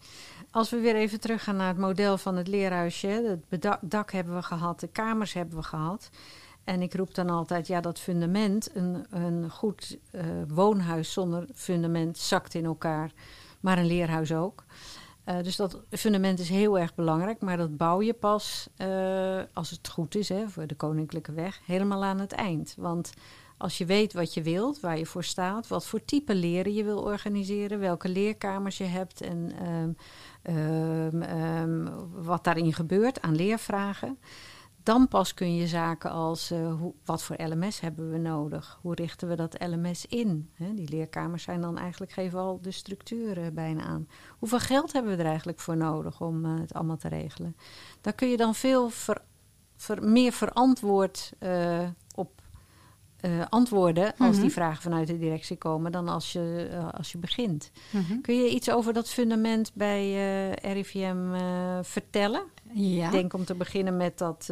[0.50, 3.38] Als we weer even teruggaan naar het model van het leerhuisje.
[3.48, 6.10] Het dak hebben we gehad, de kamers hebben we gehad.
[6.64, 12.18] En ik roep dan altijd, ja, dat fundament, een, een goed eh, woonhuis zonder fundament
[12.18, 13.12] zakt in elkaar.
[13.60, 14.64] Maar een leerhuis ook.
[15.24, 17.40] Eh, dus dat fundament is heel erg belangrijk.
[17.40, 21.60] Maar dat bouw je pas, eh, als het goed is, hè, voor de Koninklijke Weg,
[21.66, 22.74] helemaal aan het eind.
[22.78, 23.12] Want
[23.56, 26.84] als je weet wat je wilt, waar je voor staat, wat voor type leren je
[26.84, 29.92] wil organiseren, welke leerkamers je hebt en ehm,
[30.42, 31.88] ehm, ehm,
[32.22, 34.18] wat daarin gebeurt aan leervragen.
[34.82, 38.78] Dan pas kun je zaken als eh, hoe, wat voor LMS hebben we nodig?
[38.82, 40.50] Hoe richten we dat LMS in?
[40.74, 44.08] Die leerkamers zijn dan eigenlijk geven al de structuur eh, bijna aan.
[44.38, 47.56] Hoeveel geld hebben we er eigenlijk voor nodig om eh, het allemaal te regelen?
[48.00, 48.90] Daar kun je dan veel
[50.00, 51.88] meer verantwoord eh,
[53.22, 54.40] eh, antwoorden als Mhm.
[54.40, 57.70] die vragen vanuit de directie komen dan als je, eh, als je begint.
[57.90, 58.20] Mhm.
[58.20, 60.00] Kun je iets over dat fundament bij
[60.60, 61.16] eh, RIVM
[61.82, 62.42] vertellen?
[62.72, 63.06] Ja.
[63.06, 64.50] Ik denk om te beginnen met dat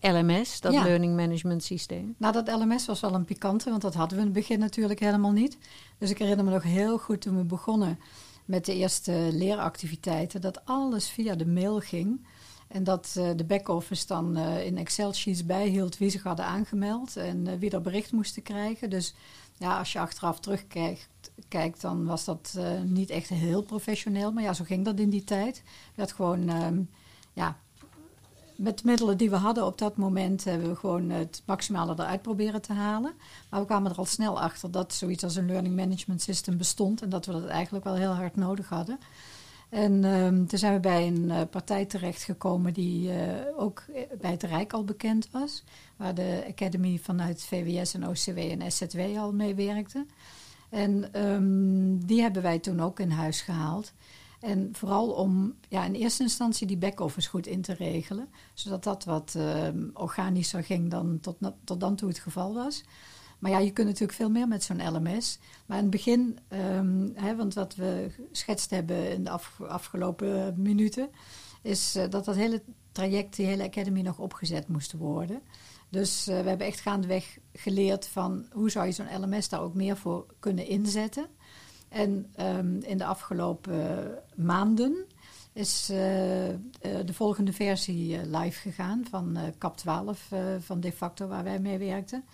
[0.00, 0.82] LMS, dat Ja.
[0.82, 2.14] Learning Management Systeem.
[2.18, 5.00] Nou, dat LMS was wel een pikante, want dat hadden we in het begin natuurlijk
[5.00, 5.58] helemaal niet.
[5.98, 7.98] Dus ik herinner me nog heel goed toen we begonnen
[8.44, 12.26] met de eerste leeractiviteiten, dat alles via de mail ging.
[12.68, 17.46] En dat eh, de back-office dan eh, in Excel-sheets bijhield wie zich hadden aangemeld en
[17.46, 18.90] eh, wie er bericht moesten krijgen.
[18.90, 19.14] Dus
[19.58, 21.08] ja, als je achteraf terugkijkt,
[21.48, 24.32] kijkt, dan was dat niet echt heel professioneel.
[24.32, 25.62] Maar ja, zo ging dat in die tijd.
[25.94, 26.80] Dat gewoon, ehm,
[27.32, 27.56] ja,
[28.56, 32.22] met de middelen die we hadden op dat moment hebben we gewoon het maximale eruit
[32.22, 33.14] proberen te halen.
[33.50, 37.02] Maar we kwamen er al snel achter dat zoiets als een learning management system bestond
[37.02, 38.98] en dat we dat eigenlijk wel heel hard nodig hadden.
[39.68, 43.26] En ehm, toen zijn we bij een eh, partij terechtgekomen die eh,
[43.56, 43.84] ook
[44.20, 45.64] bij het Rijk al bekend was.
[45.96, 50.06] Waar de Academy vanuit VWS en OCW en SZW al mee werkte.
[50.68, 53.92] En ehm, die hebben wij toen ook in huis gehaald.
[54.40, 58.28] En vooral om ja, in eerste instantie die back-office goed in te regelen.
[58.54, 62.84] Zodat dat wat ehm, organischer ging dan tot, tot dan toe het geval was.
[63.46, 65.38] Maar ja, je kunt natuurlijk veel meer met zo'n LMS.
[65.66, 70.54] Maar in het begin, ehm, hè, want wat we geschetst hebben in de af- afgelopen
[70.56, 71.08] minuten,
[71.62, 75.40] is eh, dat dat hele traject, die hele academy nog opgezet moest worden.
[75.88, 79.74] Dus eh, we hebben echt gaandeweg geleerd van hoe zou je zo'n LMS daar ook
[79.74, 81.26] meer voor kunnen inzetten.
[81.88, 85.06] En ehm, in de afgelopen maanden
[85.56, 85.96] is eh,
[87.04, 91.58] de volgende versie live gegaan van eh, CAP 12 eh, van De facto waar wij
[91.58, 92.24] mee werkten.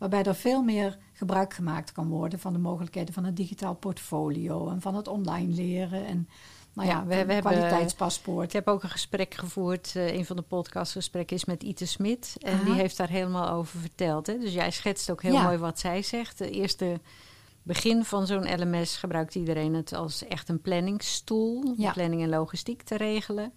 [0.00, 4.68] Waarbij er veel meer gebruik gemaakt kan worden van de mogelijkheden van het digitaal portfolio
[4.68, 6.06] en van het online leren.
[6.06, 6.28] En
[6.72, 8.46] nou ja, we- we, hebben- kwaliteitspaspoort.
[8.46, 9.92] Ik heb ook een gesprek gevoerd.
[9.96, 12.36] eh, een van de podcastgesprekken is met Ite Smit.
[12.38, 12.64] En Aha.
[12.64, 14.26] die heeft daar helemaal over verteld.
[14.26, 14.38] Hè?
[14.38, 15.42] Dus jij schetst ook heel Ja.
[15.42, 16.38] mooi wat zij zegt.
[16.38, 17.00] De eerste
[17.62, 21.74] begin van zo'n LMS gebruikt iedereen het als echt een planningstool.
[21.78, 21.92] om.
[21.92, 23.52] Planning en logistiek te regelen.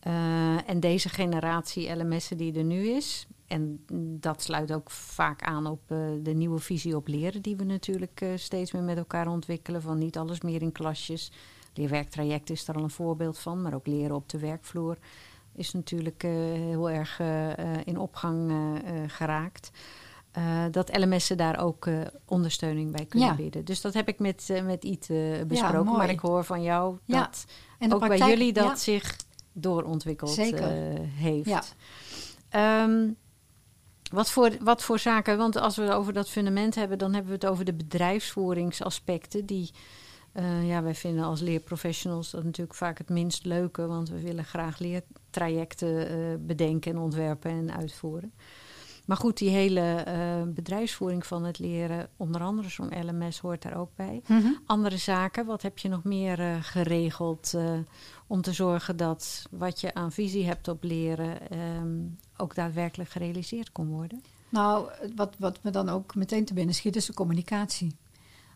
[0.00, 3.26] Eh, en deze generatie LMS'en die er nu is...
[3.48, 3.84] en
[4.20, 7.42] dat sluit ook vaak aan op eh, de nieuwe visie op leren...
[7.42, 9.82] die we natuurlijk eh, steeds meer met elkaar ontwikkelen.
[9.82, 11.32] Van niet alles meer in klasjes.
[11.74, 13.62] Leerwerktraject is daar al een voorbeeld van.
[13.62, 14.98] Maar ook leren op de werkvloer
[15.54, 17.20] is natuurlijk eh, heel erg
[17.84, 18.52] in opgang
[19.06, 19.70] geraakt.
[20.70, 21.88] Dat LMS'en daar ook
[22.24, 23.34] ondersteuning bij kunnen Ja.
[23.34, 23.64] bieden.
[23.64, 25.10] Dus dat heb ik met, met Iet
[25.46, 25.92] besproken.
[25.92, 27.44] maar ik hoor van jou Ja, dat
[27.78, 29.16] En ook bij jullie dat zich
[29.52, 31.48] doorontwikkeld heeft.
[31.48, 31.62] Ja.
[32.48, 33.08] Ehm,
[34.10, 37.30] wat, voor, wat voor zaken, want als we het over dat fundament hebben, dan hebben
[37.30, 39.46] we het over de bedrijfsvoeringsaspecten.
[39.46, 39.70] Die,
[40.32, 44.44] eh, ja, wij vinden als leerprofessionals dat natuurlijk vaak het minst leuke, want we willen
[44.44, 48.32] graag leertrajecten eh, bedenken en ontwerpen en uitvoeren.
[49.08, 53.76] Maar goed, die hele eh, bedrijfsvoering van het leren, onder andere zo'n LMS hoort daar
[53.76, 54.48] ook bij Mhm.
[54.66, 55.46] andere zaken?
[55.46, 57.72] Wat heb je nog meer eh, geregeld eh,
[58.26, 61.96] om te zorgen dat wat je aan visie hebt op leren ehm,
[62.36, 64.22] ook daadwerkelijk gerealiseerd kon worden?
[64.48, 67.96] Nou, wat, wat me dan ook meteen te binnen schiet, is de communicatie.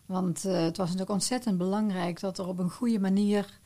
[0.05, 3.59] Want het was natuurlijk ontzettend belangrijk dat er op een goede manier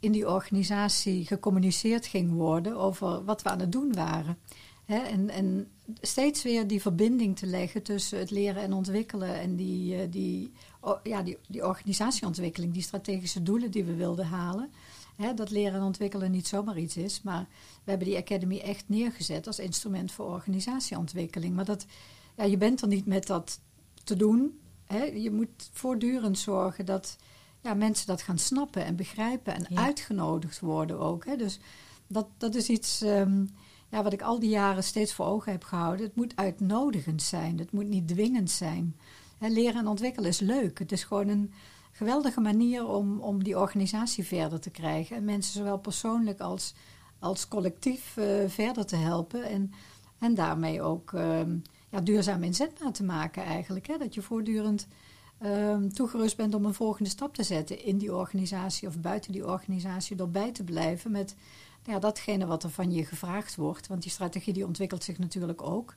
[0.00, 4.38] in die organisatie gecommuniceerd ging worden over wat we aan het doen waren.
[4.86, 5.68] En, en
[6.00, 10.52] steeds weer die verbinding te leggen tussen het leren en ontwikkelen en die, eh, die,
[11.02, 14.70] ja, die, die organisatieontwikkeling, die strategische doelen die we wilden halen.
[15.16, 17.22] Hè, dat leren en ontwikkelen niet zomaar iets is.
[17.22, 17.46] Maar
[17.84, 21.54] we hebben die Academy echt neergezet als instrument voor organisatieontwikkeling.
[21.54, 21.86] Maar dat,
[22.36, 23.60] ja, je bent er niet met dat
[24.04, 24.58] te doen.
[24.84, 25.04] Hè.
[25.04, 27.16] Je moet voortdurend zorgen dat
[27.60, 31.24] ja, mensen dat gaan snappen en begrijpen en uitgenodigd worden ook.
[31.24, 31.36] Hè.
[31.36, 31.58] Dus
[32.06, 33.48] dat, dat is iets um,
[33.92, 36.06] ja, wat ik al die jaren steeds voor ogen heb gehouden.
[36.06, 38.96] Het moet uitnodigend zijn, het moet niet dwingend zijn.
[39.38, 40.78] Leren en ontwikkelen is leuk.
[40.78, 41.52] Het is gewoon een
[41.92, 45.16] geweldige manier om, om die organisatie verder te krijgen.
[45.16, 46.74] En mensen zowel persoonlijk als,
[47.18, 49.44] als collectief uh, verder te helpen.
[49.44, 49.72] En,
[50.18, 51.40] en daarmee ook uh,
[51.88, 53.86] ja, duurzaam inzetbaar te maken eigenlijk.
[53.86, 53.98] Hè?
[53.98, 54.86] Dat je voortdurend
[55.42, 59.46] uh, toegerust bent om een volgende stap te zetten in die organisatie of buiten die
[59.46, 60.16] organisatie.
[60.16, 61.34] Door bij te blijven met
[61.84, 63.86] ja, datgene wat er van je gevraagd wordt.
[63.86, 65.94] Want die strategie die ontwikkelt zich natuurlijk ook.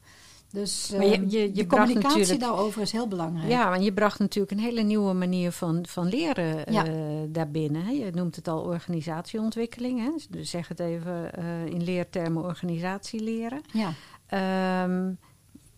[0.52, 3.52] Dus maar je, ehm, je, je de communicatie daarover is heel belangrijk.
[3.52, 6.88] Ja, want je bracht natuurlijk een hele nieuwe manier van, van leren ja.
[6.88, 6.96] uh,
[7.28, 7.96] daarbinnen.
[7.96, 10.00] Je noemt het al organisatieontwikkeling.
[10.00, 10.12] Hè?
[10.30, 13.62] Dus zeg het even uh, in leertermen organisatie leren.
[13.74, 14.84] Ja.
[14.84, 15.18] Um,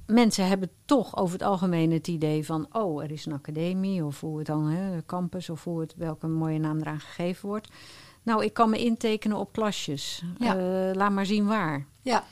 [0.06, 2.68] mensen hebben toch over het algemeen het idee van...
[2.72, 5.50] oh, er is een academie of hoe het dan, hè, campus...
[5.50, 7.70] of hoe het, welke mooie naam eraan gegeven wordt...
[8.28, 10.24] Nou, ik kan me intekenen op klasjes.
[10.40, 10.58] Ja.
[10.58, 11.86] Uh, laat maar zien waar.
[12.02, 12.24] Ja.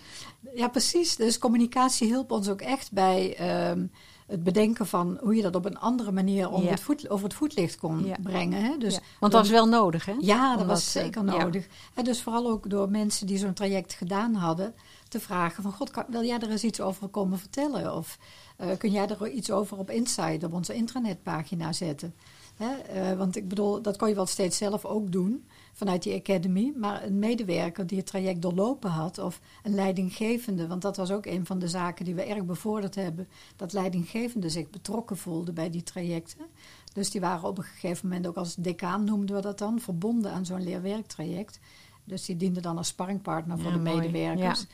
[0.55, 1.15] ja, precies.
[1.15, 3.37] Dus communicatie hielp ons ook echt bij
[3.69, 3.91] um,
[4.27, 7.33] het bedenken van hoe je dat op een andere manier over, het, voet, over het
[7.33, 8.63] voetlicht kon brengen.
[8.63, 8.77] Hè?
[8.77, 10.13] Dus Want dat was wel nodig, hè?
[10.19, 11.67] Ja, dat was zeker nodig.
[11.93, 14.73] En dus vooral ook door mensen die zo'n traject gedaan hadden,
[15.07, 17.95] te vragen van God, wil jij er eens iets over komen vertellen?
[17.95, 18.17] Of
[18.61, 22.15] uh, kun jij er iets over op Inside, op onze intranetpagina zetten?
[22.55, 23.11] Hè?
[23.11, 26.73] Uh, want ik bedoel, dat kon je wel steeds zelf ook doen vanuit die academy,
[26.75, 31.25] maar een medewerker die het traject doorlopen had of een leidinggevende, want dat was ook
[31.25, 35.69] een van de zaken die we erg bevorderd hebben, dat leidinggevende zich betrokken voelden bij
[35.69, 36.45] die trajecten.
[36.93, 40.31] Dus die waren op een gegeven moment ook als decaan noemden we dat dan, verbonden
[40.31, 41.59] aan zo'n leerwerktraject.
[42.03, 44.65] Dus die diende dan als sparringpartner voor de medewerkers.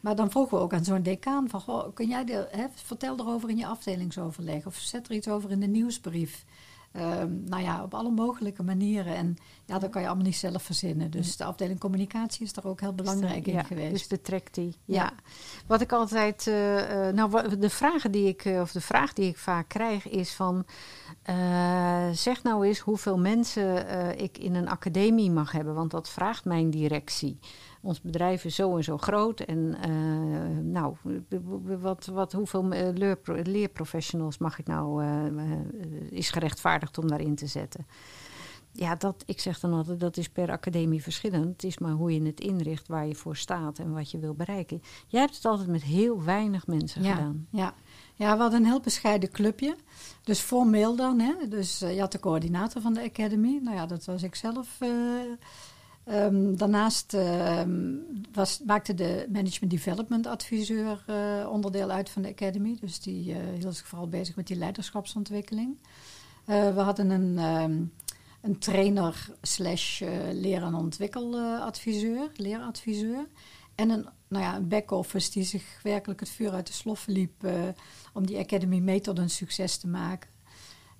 [0.00, 3.18] Maar dan vroegen we ook aan zo'n decaan van, goh, kun jij de, hè, vertel
[3.18, 6.44] erover in je afdelingsoverleg of zet er iets over in de nieuwsbrief.
[6.96, 9.14] Um, nou ja, op alle mogelijke manieren.
[9.14, 11.10] En ja, dat kan je allemaal niet zelf verzinnen.
[11.10, 13.90] Dus de afdeling communicatie is daar ook heel belangrijk in geweest.
[13.90, 14.76] Dus betrekt die.
[14.84, 15.12] Ja.
[15.66, 16.46] Wat ik altijd.
[16.46, 16.54] Uh,
[17.08, 20.64] nou, de vragen die ik, uh, of de vraag die ik vaak krijg is van.
[21.30, 23.88] Uh, zeg nou eens hoeveel mensen
[24.18, 27.38] ik in een academie mag hebben, want dat vraagt mijn directie
[27.82, 29.40] ons bedrijf is zo en zo groot.
[29.40, 30.96] En uh, nou,
[31.80, 37.46] wat, wat, hoeveel eh, leer, leerprofessionals mag ik nou, uh, is gerechtvaardigd om daarin te
[37.46, 37.86] zetten?
[38.74, 41.44] Ja, dat, ik zeg dan altijd, dat is per academie verschillend.
[41.44, 44.34] Het is maar hoe je het inricht, waar je voor staat en wat je wil
[44.34, 44.82] bereiken.
[45.06, 47.46] Jij hebt het altijd met heel weinig mensen gedaan.
[47.50, 47.74] Ja.
[48.14, 49.76] ja, we hadden een heel bescheiden clubje.
[50.22, 51.48] Dus formeel dan, hè.
[51.48, 53.60] Dus je had de coördinator van de academy.
[53.62, 54.78] Nou ja, dat was ik zelf...
[56.08, 62.76] Um, daarnaast um, was, maakte de Management Development Adviseur uh, onderdeel uit van de Academy.
[62.80, 65.78] Dus die uh, hield zich vooral bezig met die leiderschapsontwikkeling.
[66.46, 67.92] Uh, we hadden een, um,
[68.40, 70.00] een trainer slash
[70.32, 73.26] leer- en ontwikkeladviseur, leeradviseur.
[73.74, 77.46] En een, nou ja, een back-office die zich werkelijk het vuur uit de sloffen liep
[78.12, 80.30] om die Academy mee tot een succes te maken.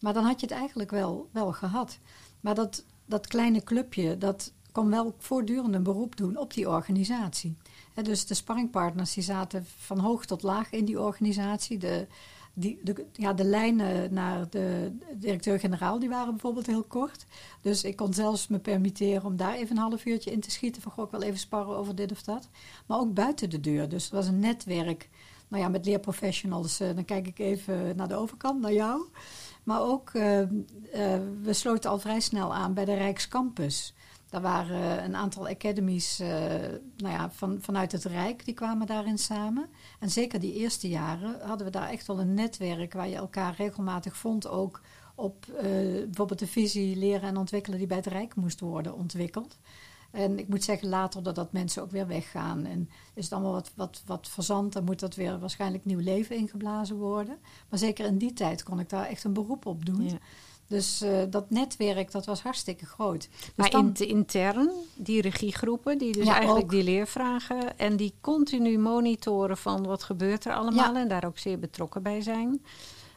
[0.00, 1.98] Maar dan had je het eigenlijk wel, wel gehad.
[2.40, 7.57] Maar dat, dat kleine clubje, dat kon wel voortdurend een beroep doen op die organisatie.
[8.03, 11.79] dus de sparringpartners die zaten van hoog tot laag in die organisatie.
[11.79, 12.07] De,
[12.55, 12.81] die,
[13.12, 17.27] ja, de lijnen naar de directeur-generaal die waren bijvoorbeeld heel kort.
[17.61, 20.83] Dus ik kon zelfs me permitteren om daar even een half uurtje in te schieten.
[20.83, 22.49] Van goh, ik wil even sparren over dit of dat.
[22.87, 23.89] Maar ook buiten de deur.
[23.89, 25.09] Dus het was een netwerk.
[25.49, 26.81] Nou ja, met leerprofessionals.
[26.81, 29.03] Uh, dan kijk ik even naar de overkant, naar jou.
[29.62, 30.47] Maar ook, uh, uh,
[31.43, 33.95] we sloten al vrij snel aan bij de Rijkscampus.
[34.33, 36.28] Daar waren een aantal academies uh,
[36.97, 39.68] nou ja, van, vanuit het Rijk, die kwamen daarin samen.
[39.99, 43.55] En zeker die eerste jaren hadden we daar echt wel een netwerk waar je elkaar
[43.57, 44.49] regelmatig vond.
[44.49, 44.80] Ook
[45.14, 45.62] op uh,
[46.05, 49.59] bijvoorbeeld de visie leren en ontwikkelen die bij het Rijk moest worden ontwikkeld.
[50.11, 52.64] En ik moet zeggen later dat dat mensen ook weer weggaan.
[52.64, 56.37] En is het allemaal wat, wat, wat verzand, dan moet dat weer waarschijnlijk nieuw leven
[56.37, 57.39] ingeblazen worden.
[57.68, 60.05] Maar zeker in die tijd kon ik daar echt een beroep op doen.
[60.05, 60.18] Ja.
[60.73, 63.29] Dus uh, dat netwerk, dat was hartstikke groot.
[63.31, 66.70] Dus maar dan, intern, die regiegroepen, die dus ja, eigenlijk ook.
[66.70, 67.79] die leervragen...
[67.79, 70.95] en die continu monitoren van wat gebeurt er allemaal...
[70.95, 71.01] Ja.
[71.01, 72.61] en daar ook zeer betrokken bij zijn...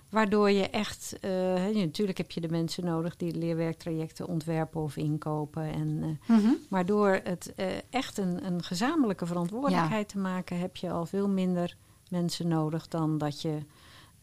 [0.09, 1.31] Waardoor je echt, uh,
[1.73, 5.63] natuurlijk heb je de mensen nodig die leerwerktrajecten ontwerpen of inkopen.
[5.63, 6.57] En, uh, mm-hmm.
[6.69, 10.13] Maar door het uh, echt een, een gezamenlijke verantwoordelijkheid ja.
[10.13, 11.75] te maken, heb je al veel minder
[12.09, 13.57] mensen nodig dan dat je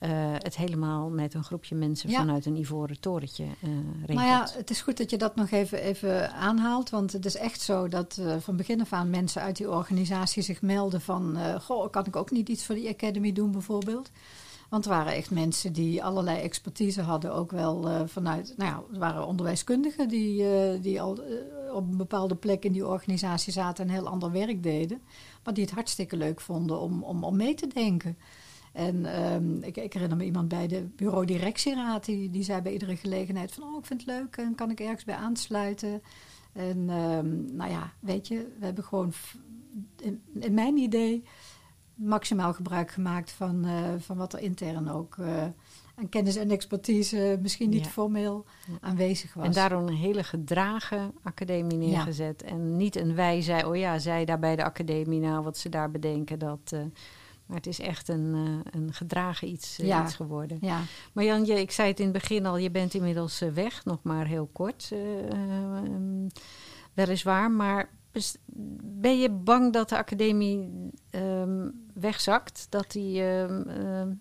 [0.03, 4.18] eh, het helemaal met een groepje mensen vanuit een ivoren torentje uh, regelt.
[4.18, 6.90] Nou ja, het is goed dat je dat nog even, even aanhaalt.
[6.90, 10.42] Want het is echt zo dat uh, van begin af aan mensen uit die organisatie
[10.42, 11.36] zich melden van...
[11.61, 14.11] goh, kan ik ook niet iets voor die Academy doen bijvoorbeeld?
[14.68, 18.55] Want er waren echt mensen die allerlei expertise hadden, ook wel vanuit...
[18.57, 20.44] Nou ja, er waren onderwijskundigen die,
[20.80, 21.18] die al
[21.72, 23.84] op een bepaalde plek in die organisatie zaten...
[23.84, 25.03] en heel ander werk deden.
[25.44, 28.16] Maar die het hartstikke leuk vonden om, om, om mee te denken...
[28.72, 32.96] En um, ik, ik, herinner me iemand bij de bureau-directieraad, die, die zei bij iedere
[32.96, 36.02] gelegenheid van, oh, ik vind het leuk en kan ik ergens bij aansluiten.
[36.52, 39.12] En um, nou ja, weet je, we hebben gewoon,
[40.00, 41.24] in, in, mijn idee,
[41.94, 45.44] maximaal gebruik gemaakt van, uh, van wat er intern ook uh,
[45.94, 47.90] aan kennis en expertise, misschien niet ja.
[47.90, 48.46] formeel,
[48.80, 49.46] aanwezig was.
[49.46, 52.42] En daarom een hele gedragen academie neergezet.
[52.44, 52.52] Ja.
[52.52, 55.68] En niet een wij zei, oh ja, zij daar bij de academie, nou wat ze
[55.68, 56.74] daar bedenken, dat...
[57.47, 60.05] Maar het is echt een, uh, een gedragen iets, uh, ja.
[60.05, 60.59] iets geworden.
[60.61, 60.80] Ja.
[61.12, 63.84] Maar Jan, je, ik zei het in het begin al, je bent inmiddels uh, weg,
[63.84, 64.90] nog maar heel kort.
[65.32, 66.26] Um,
[66.95, 67.90] weliswaar, maar
[68.82, 70.70] ben je bang dat de academie
[71.11, 72.66] um, wegzakt?
[72.68, 73.64] Dat die, um,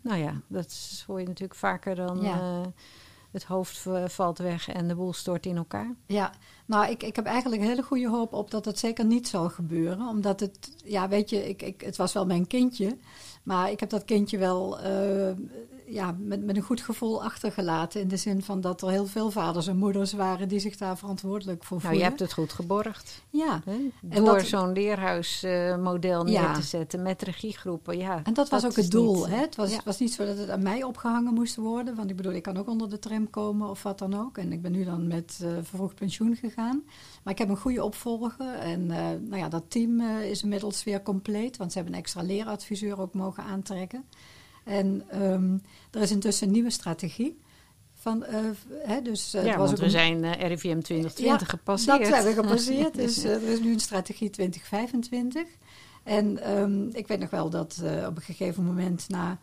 [0.02, 2.22] nou ja, dat hoor je natuurlijk vaker dan...
[2.22, 2.62] Ja
[3.32, 5.96] het hoofd valt weg en de boel stort in elkaar?
[6.06, 6.32] Ja,
[6.66, 10.08] nou, ik, ik heb eigenlijk hele goede hoop op dat het zeker niet zal gebeuren.
[10.08, 12.98] Omdat het, ja, weet je, ik, ik, het was wel mijn kindje.
[13.44, 15.32] Maar ik heb dat kindje wel uh,
[15.92, 18.02] ja, met, met een goed gevoel achtergelaten.
[18.02, 20.98] In de zin van dat er heel veel vaders en moeders waren die zich daar
[20.98, 22.00] verantwoordelijk voor voelden.
[22.00, 23.24] Nou, je hebt het goed geborgd.
[23.30, 23.62] Ja.
[23.66, 24.24] Hè?
[24.24, 27.98] Door zo'n leerhuismodel uh, neer te zetten met regiegroepen.
[27.98, 29.16] Ja, en dat was ook het doel.
[29.16, 29.36] Niet, hè?
[29.36, 29.80] Het, was, ja.
[29.86, 31.96] was niet zo dat het aan mij opgehangen moest worden.
[31.96, 34.38] Want ik bedoel, ik kan ook onder de tram komen of wat dan ook.
[34.38, 36.84] En ik ben nu dan met uh, vervroegd pensioen gegaan.
[37.24, 38.54] Maar ik heb een goede opvolger.
[38.60, 41.58] En uh, nou ja, dat team is inmiddels weer compleet.
[41.58, 44.06] Want ze hebben een extra leeradviseur ook mogen aantrekken.
[44.64, 47.40] En um, er is intussen een nieuwe strategie.
[47.94, 48.38] Van, uh,
[48.88, 49.92] hè, dus, uh, ja, was want we een...
[49.92, 52.00] zijn uh, RIVM 2020 ja, gepasseerd.
[52.00, 52.94] dat hebben we gepasseerd.
[53.04, 55.48] dus er is nu een strategie 2025.
[56.04, 59.40] En um, ik weet nog wel dat op een gegeven moment na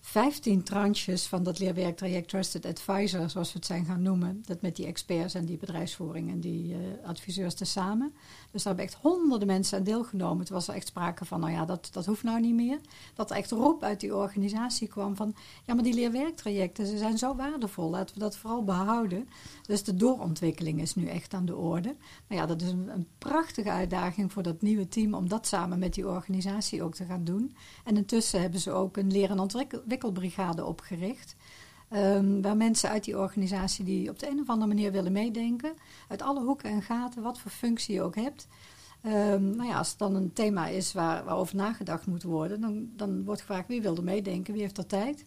[0.00, 4.42] 15 tranches van dat leerwerktraject Trusted Advisor, zoals we het zijn gaan noemen.
[4.46, 8.14] Dat met die experts en die bedrijfsvoering en die adviseurs tezamen.
[8.56, 10.38] Dus daar hebben echt honderden mensen aan deelgenomen.
[10.38, 12.80] Het was er echt sprake van, nou ja, dat, dat hoeft nou niet meer.
[13.14, 15.34] Dat er echt roep uit die organisatie kwam van,
[15.64, 17.90] ja, maar die leerwerktrajecten, ze zijn zo waardevol.
[17.90, 19.28] Laten we dat vooral behouden.
[19.66, 21.96] Dus de doorontwikkeling is nu echt aan de orde.
[22.28, 25.78] Nou ja, dat is een, een prachtige uitdaging voor dat nieuwe team om dat samen
[25.78, 27.56] met die organisatie ook te gaan doen.
[27.84, 31.36] En intussen hebben ze ook een leren ontwikkelen ontwikkelbrigade opgericht.
[31.92, 35.74] Um, waar mensen uit die organisatie die op de een of andere manier willen meedenken,
[36.08, 38.46] uit alle hoeken en gaten, wat voor functie je ook hebt.
[39.02, 42.88] Um, nou ja, als het dan een thema is waar, waarover nagedacht moet worden, dan,
[42.96, 45.26] dan wordt gevraagd wie wil er meedenken, wie heeft er tijd.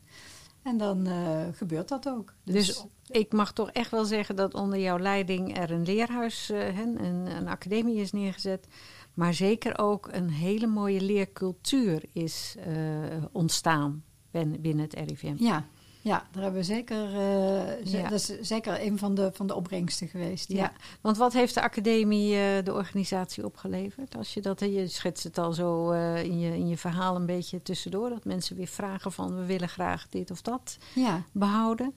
[0.62, 2.34] En dan uh, gebeurt dat ook.
[2.44, 6.50] Dus, dus, ik mag toch echt wel zeggen dat onder jouw leiding er een leerhuis,
[6.52, 7.04] uh, een,
[7.36, 8.68] een academie is neergezet.
[9.14, 15.36] Maar zeker ook een hele mooie leercultuur is uh, ontstaan binnen het RIVM.
[15.38, 15.66] Ja,
[16.02, 18.10] ja, daar hebben we zeker, uh, ja.
[18.10, 20.52] dat is zeker een van de, van de opbrengsten geweest.
[20.52, 20.58] Ja.
[20.58, 20.74] ja.
[21.02, 24.18] want wat heeft de academie uh, de organisatie opgeleverd?
[24.18, 27.26] Als je dat, je schetst het al zo uh, in, je, in je verhaal een
[27.26, 31.24] beetje tussendoor, dat mensen weer vragen van we willen graag dit of dat ja.
[31.32, 31.94] behouden.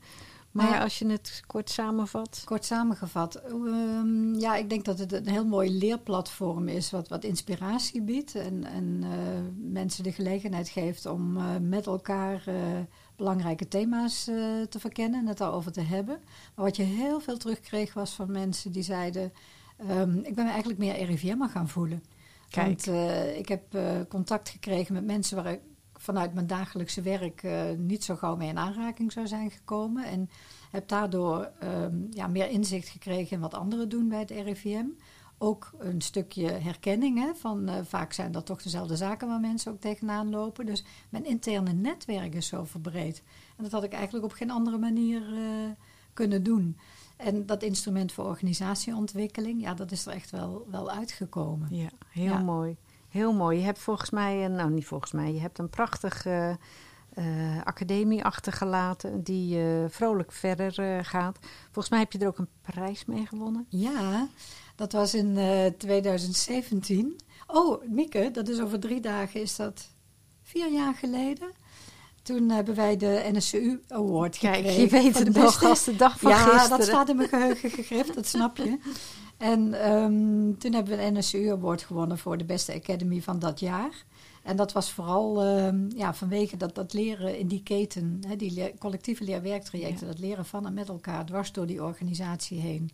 [0.53, 2.43] Maar ja, als je het kort samenvat?
[2.45, 3.43] Kort samengevat.
[3.51, 8.35] Um, ja, ik denk dat het een heel mooi leerplatform is wat, wat inspiratie biedt.
[8.35, 9.11] En, en uh,
[9.73, 12.55] mensen de gelegenheid geeft om uh, met elkaar uh,
[13.23, 14.25] belangrijke thema's
[14.69, 16.21] te verkennen en het daarover te hebben.
[16.55, 19.33] Maar wat je heel veel terugkreeg was van mensen die zeiden...
[19.91, 22.03] Um, ik ben me eigenlijk meer RIVM gaan voelen.
[22.51, 22.85] Kijk.
[22.85, 22.99] Want
[23.37, 23.63] ik heb
[24.09, 25.61] contact gekregen met mensen waar ik
[25.95, 27.43] vanuit mijn dagelijkse werk
[27.77, 30.05] niet zo gauw mee in aanraking zou zijn gekomen.
[30.05, 30.31] En
[30.71, 34.87] heb daardoor um, ja, meer inzicht gekregen in wat anderen doen bij het RIVM.
[35.45, 37.19] Ook een stukje herkenning.
[37.19, 40.67] Hè, van, uh, vaak zijn dat toch dezelfde zaken waar mensen ook tegenaan lopen.
[40.67, 43.23] Dus mijn interne netwerk is zo verbreed.
[43.57, 45.71] En dat had ik eigenlijk op geen andere manier uh,
[46.13, 46.77] kunnen doen.
[47.17, 51.77] En dat instrument voor organisatieontwikkeling, ja, dat is er echt wel, wel uitgekomen.
[51.77, 52.39] Ja, heel ja.
[52.39, 52.77] mooi.
[53.09, 53.59] Heel mooi.
[53.59, 56.59] Je hebt volgens mij, een, nou niet volgens mij, je hebt een prachtige
[57.19, 61.39] uh, academie achtergelaten die uh, vrolijk verder uh, gaat.
[61.65, 63.67] Volgens mij heb je er ook een prijs mee gewonnen.
[63.69, 64.29] Ja,
[64.77, 65.39] dat was in
[65.79, 67.17] 2017.
[67.47, 69.89] Oh, Mieke, dat is over drie dagen, is dat
[70.43, 71.53] vier jaar geleden?
[72.23, 74.63] Toen hebben wij de NSCU Award gekregen.
[74.63, 76.69] Kijk, je weet het nog als de dag van ja, gisteren.
[76.69, 78.79] Ja, dat staat in mijn geheugen gegrift, dat snap je.
[79.37, 83.61] En um, toen hebben we een NSU Award gewonnen voor de beste academy van dat
[83.61, 84.05] jaar.
[84.43, 88.75] En dat was vooral ehm, ja, vanwege dat, dat leren in die keten, hè, die
[88.79, 92.91] collectieve leerwerktrajecten, dat leren van en met elkaar dwars door die organisatie heen.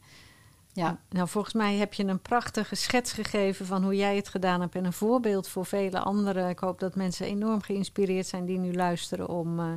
[0.72, 1.00] Ja.
[1.10, 4.74] Nou, volgens mij heb je een prachtige schets gegeven van hoe jij het gedaan hebt
[4.74, 6.48] en een voorbeeld voor vele anderen.
[6.48, 9.72] Ik hoop dat mensen enorm geïnspireerd zijn die nu luisteren om, uh,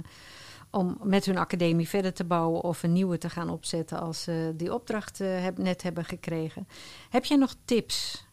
[0.69, 4.53] om met hun academie verder te bouwen of een nieuwe te gaan opzetten als ze
[4.55, 6.67] die opdracht uh, net hebben gekregen.
[7.09, 8.25] Heb jij nog tips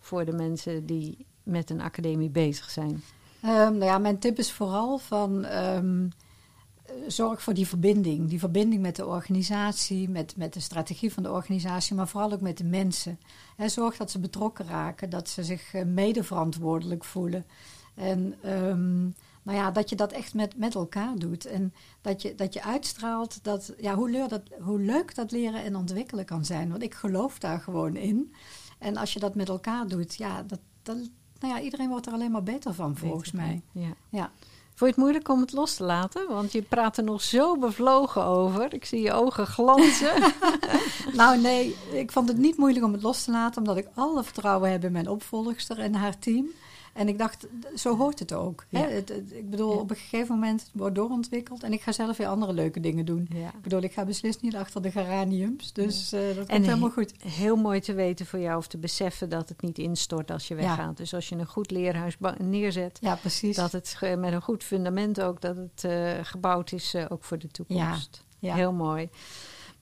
[0.00, 3.02] voor de mensen die met een academie bezig zijn?
[3.44, 6.10] Um, nou ja, mijn tip is vooral van um,
[7.06, 8.28] zorg voor die verbinding.
[8.28, 12.40] Die verbinding met de organisatie, met, met de strategie van de organisatie, maar vooral ook
[12.40, 13.18] met de mensen.
[13.56, 17.46] En zorg dat ze betrokken raken, dat ze zich uh, medeverantwoordelijk voelen.
[17.94, 21.46] En um, nou ja, dat je dat echt met, met elkaar doet.
[21.46, 25.64] En dat je, dat je uitstraalt dat, ja, hoe, leuk dat, hoe leuk dat leren
[25.64, 26.70] en ontwikkelen kan zijn.
[26.70, 28.34] Want ik geloof daar gewoon in.
[28.78, 30.96] En als je dat met elkaar doet, ja, dat, dat,
[31.40, 33.62] nou ja, iedereen wordt er alleen maar beter van, volgens mij.
[33.72, 33.94] Ja.
[34.08, 34.30] ja.
[34.76, 36.28] Vond je het moeilijk om het los te laten?
[36.28, 38.74] Want je praat er nog zo bevlogen over.
[38.74, 40.32] Ik zie je ogen glanzen.
[41.12, 44.24] nou nee, ik vond het niet moeilijk om het los te laten, omdat ik alle
[44.24, 46.46] vertrouwen heb in mijn opvolgster en haar team.
[46.94, 48.64] En ik dacht, zo hoort het ook.
[48.68, 48.86] Hè?
[48.86, 51.62] Het, ik bedoel, op een gegeven moment wordt doorontwikkeld.
[51.62, 53.28] En ik ga zelf weer andere leuke dingen doen.
[53.30, 55.72] Ik bedoel, ik ga beslist niet achter de geraniums.
[55.72, 57.12] Dus uh, dat komt helemaal goed.
[57.24, 60.54] Heel mooi te weten voor jou of te beseffen dat het niet instort als je
[60.54, 60.96] weggaat.
[60.96, 63.56] Dus als je een goed leerhuis neerzet, ja, precies.
[63.56, 67.38] dat het met een goed fundament ook, dat het uh, gebouwd is uh, ook voor
[67.38, 68.24] de toekomst.
[68.38, 68.54] Ja.
[68.54, 69.08] Heel mooi.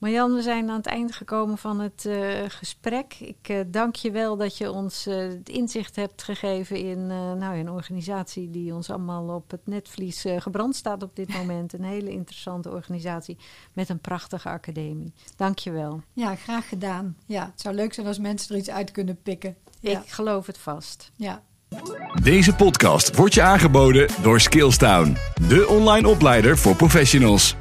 [0.03, 3.15] Marjan, we zijn aan het eind gekomen van het uh, gesprek.
[3.19, 7.57] Ik uh, dank je wel dat je ons uh, het inzicht hebt gegeven in nou,
[7.57, 11.73] een organisatie die ons allemaal op het netvlies gebrand staat op dit moment.
[11.73, 13.37] Een hele interessante organisatie
[13.73, 15.13] met een prachtige academie.
[15.35, 16.01] Dank je wel.
[16.13, 17.17] Ja, graag gedaan.
[17.25, 19.55] Ja, het zou leuk zijn als mensen er iets uit kunnen pikken.
[19.79, 20.01] Ja.
[20.01, 21.11] Ik geloof het vast.
[21.15, 21.43] Ja.
[22.23, 27.55] Deze podcast wordt je aangeboden door Skillstown, de online opleider voor professionals.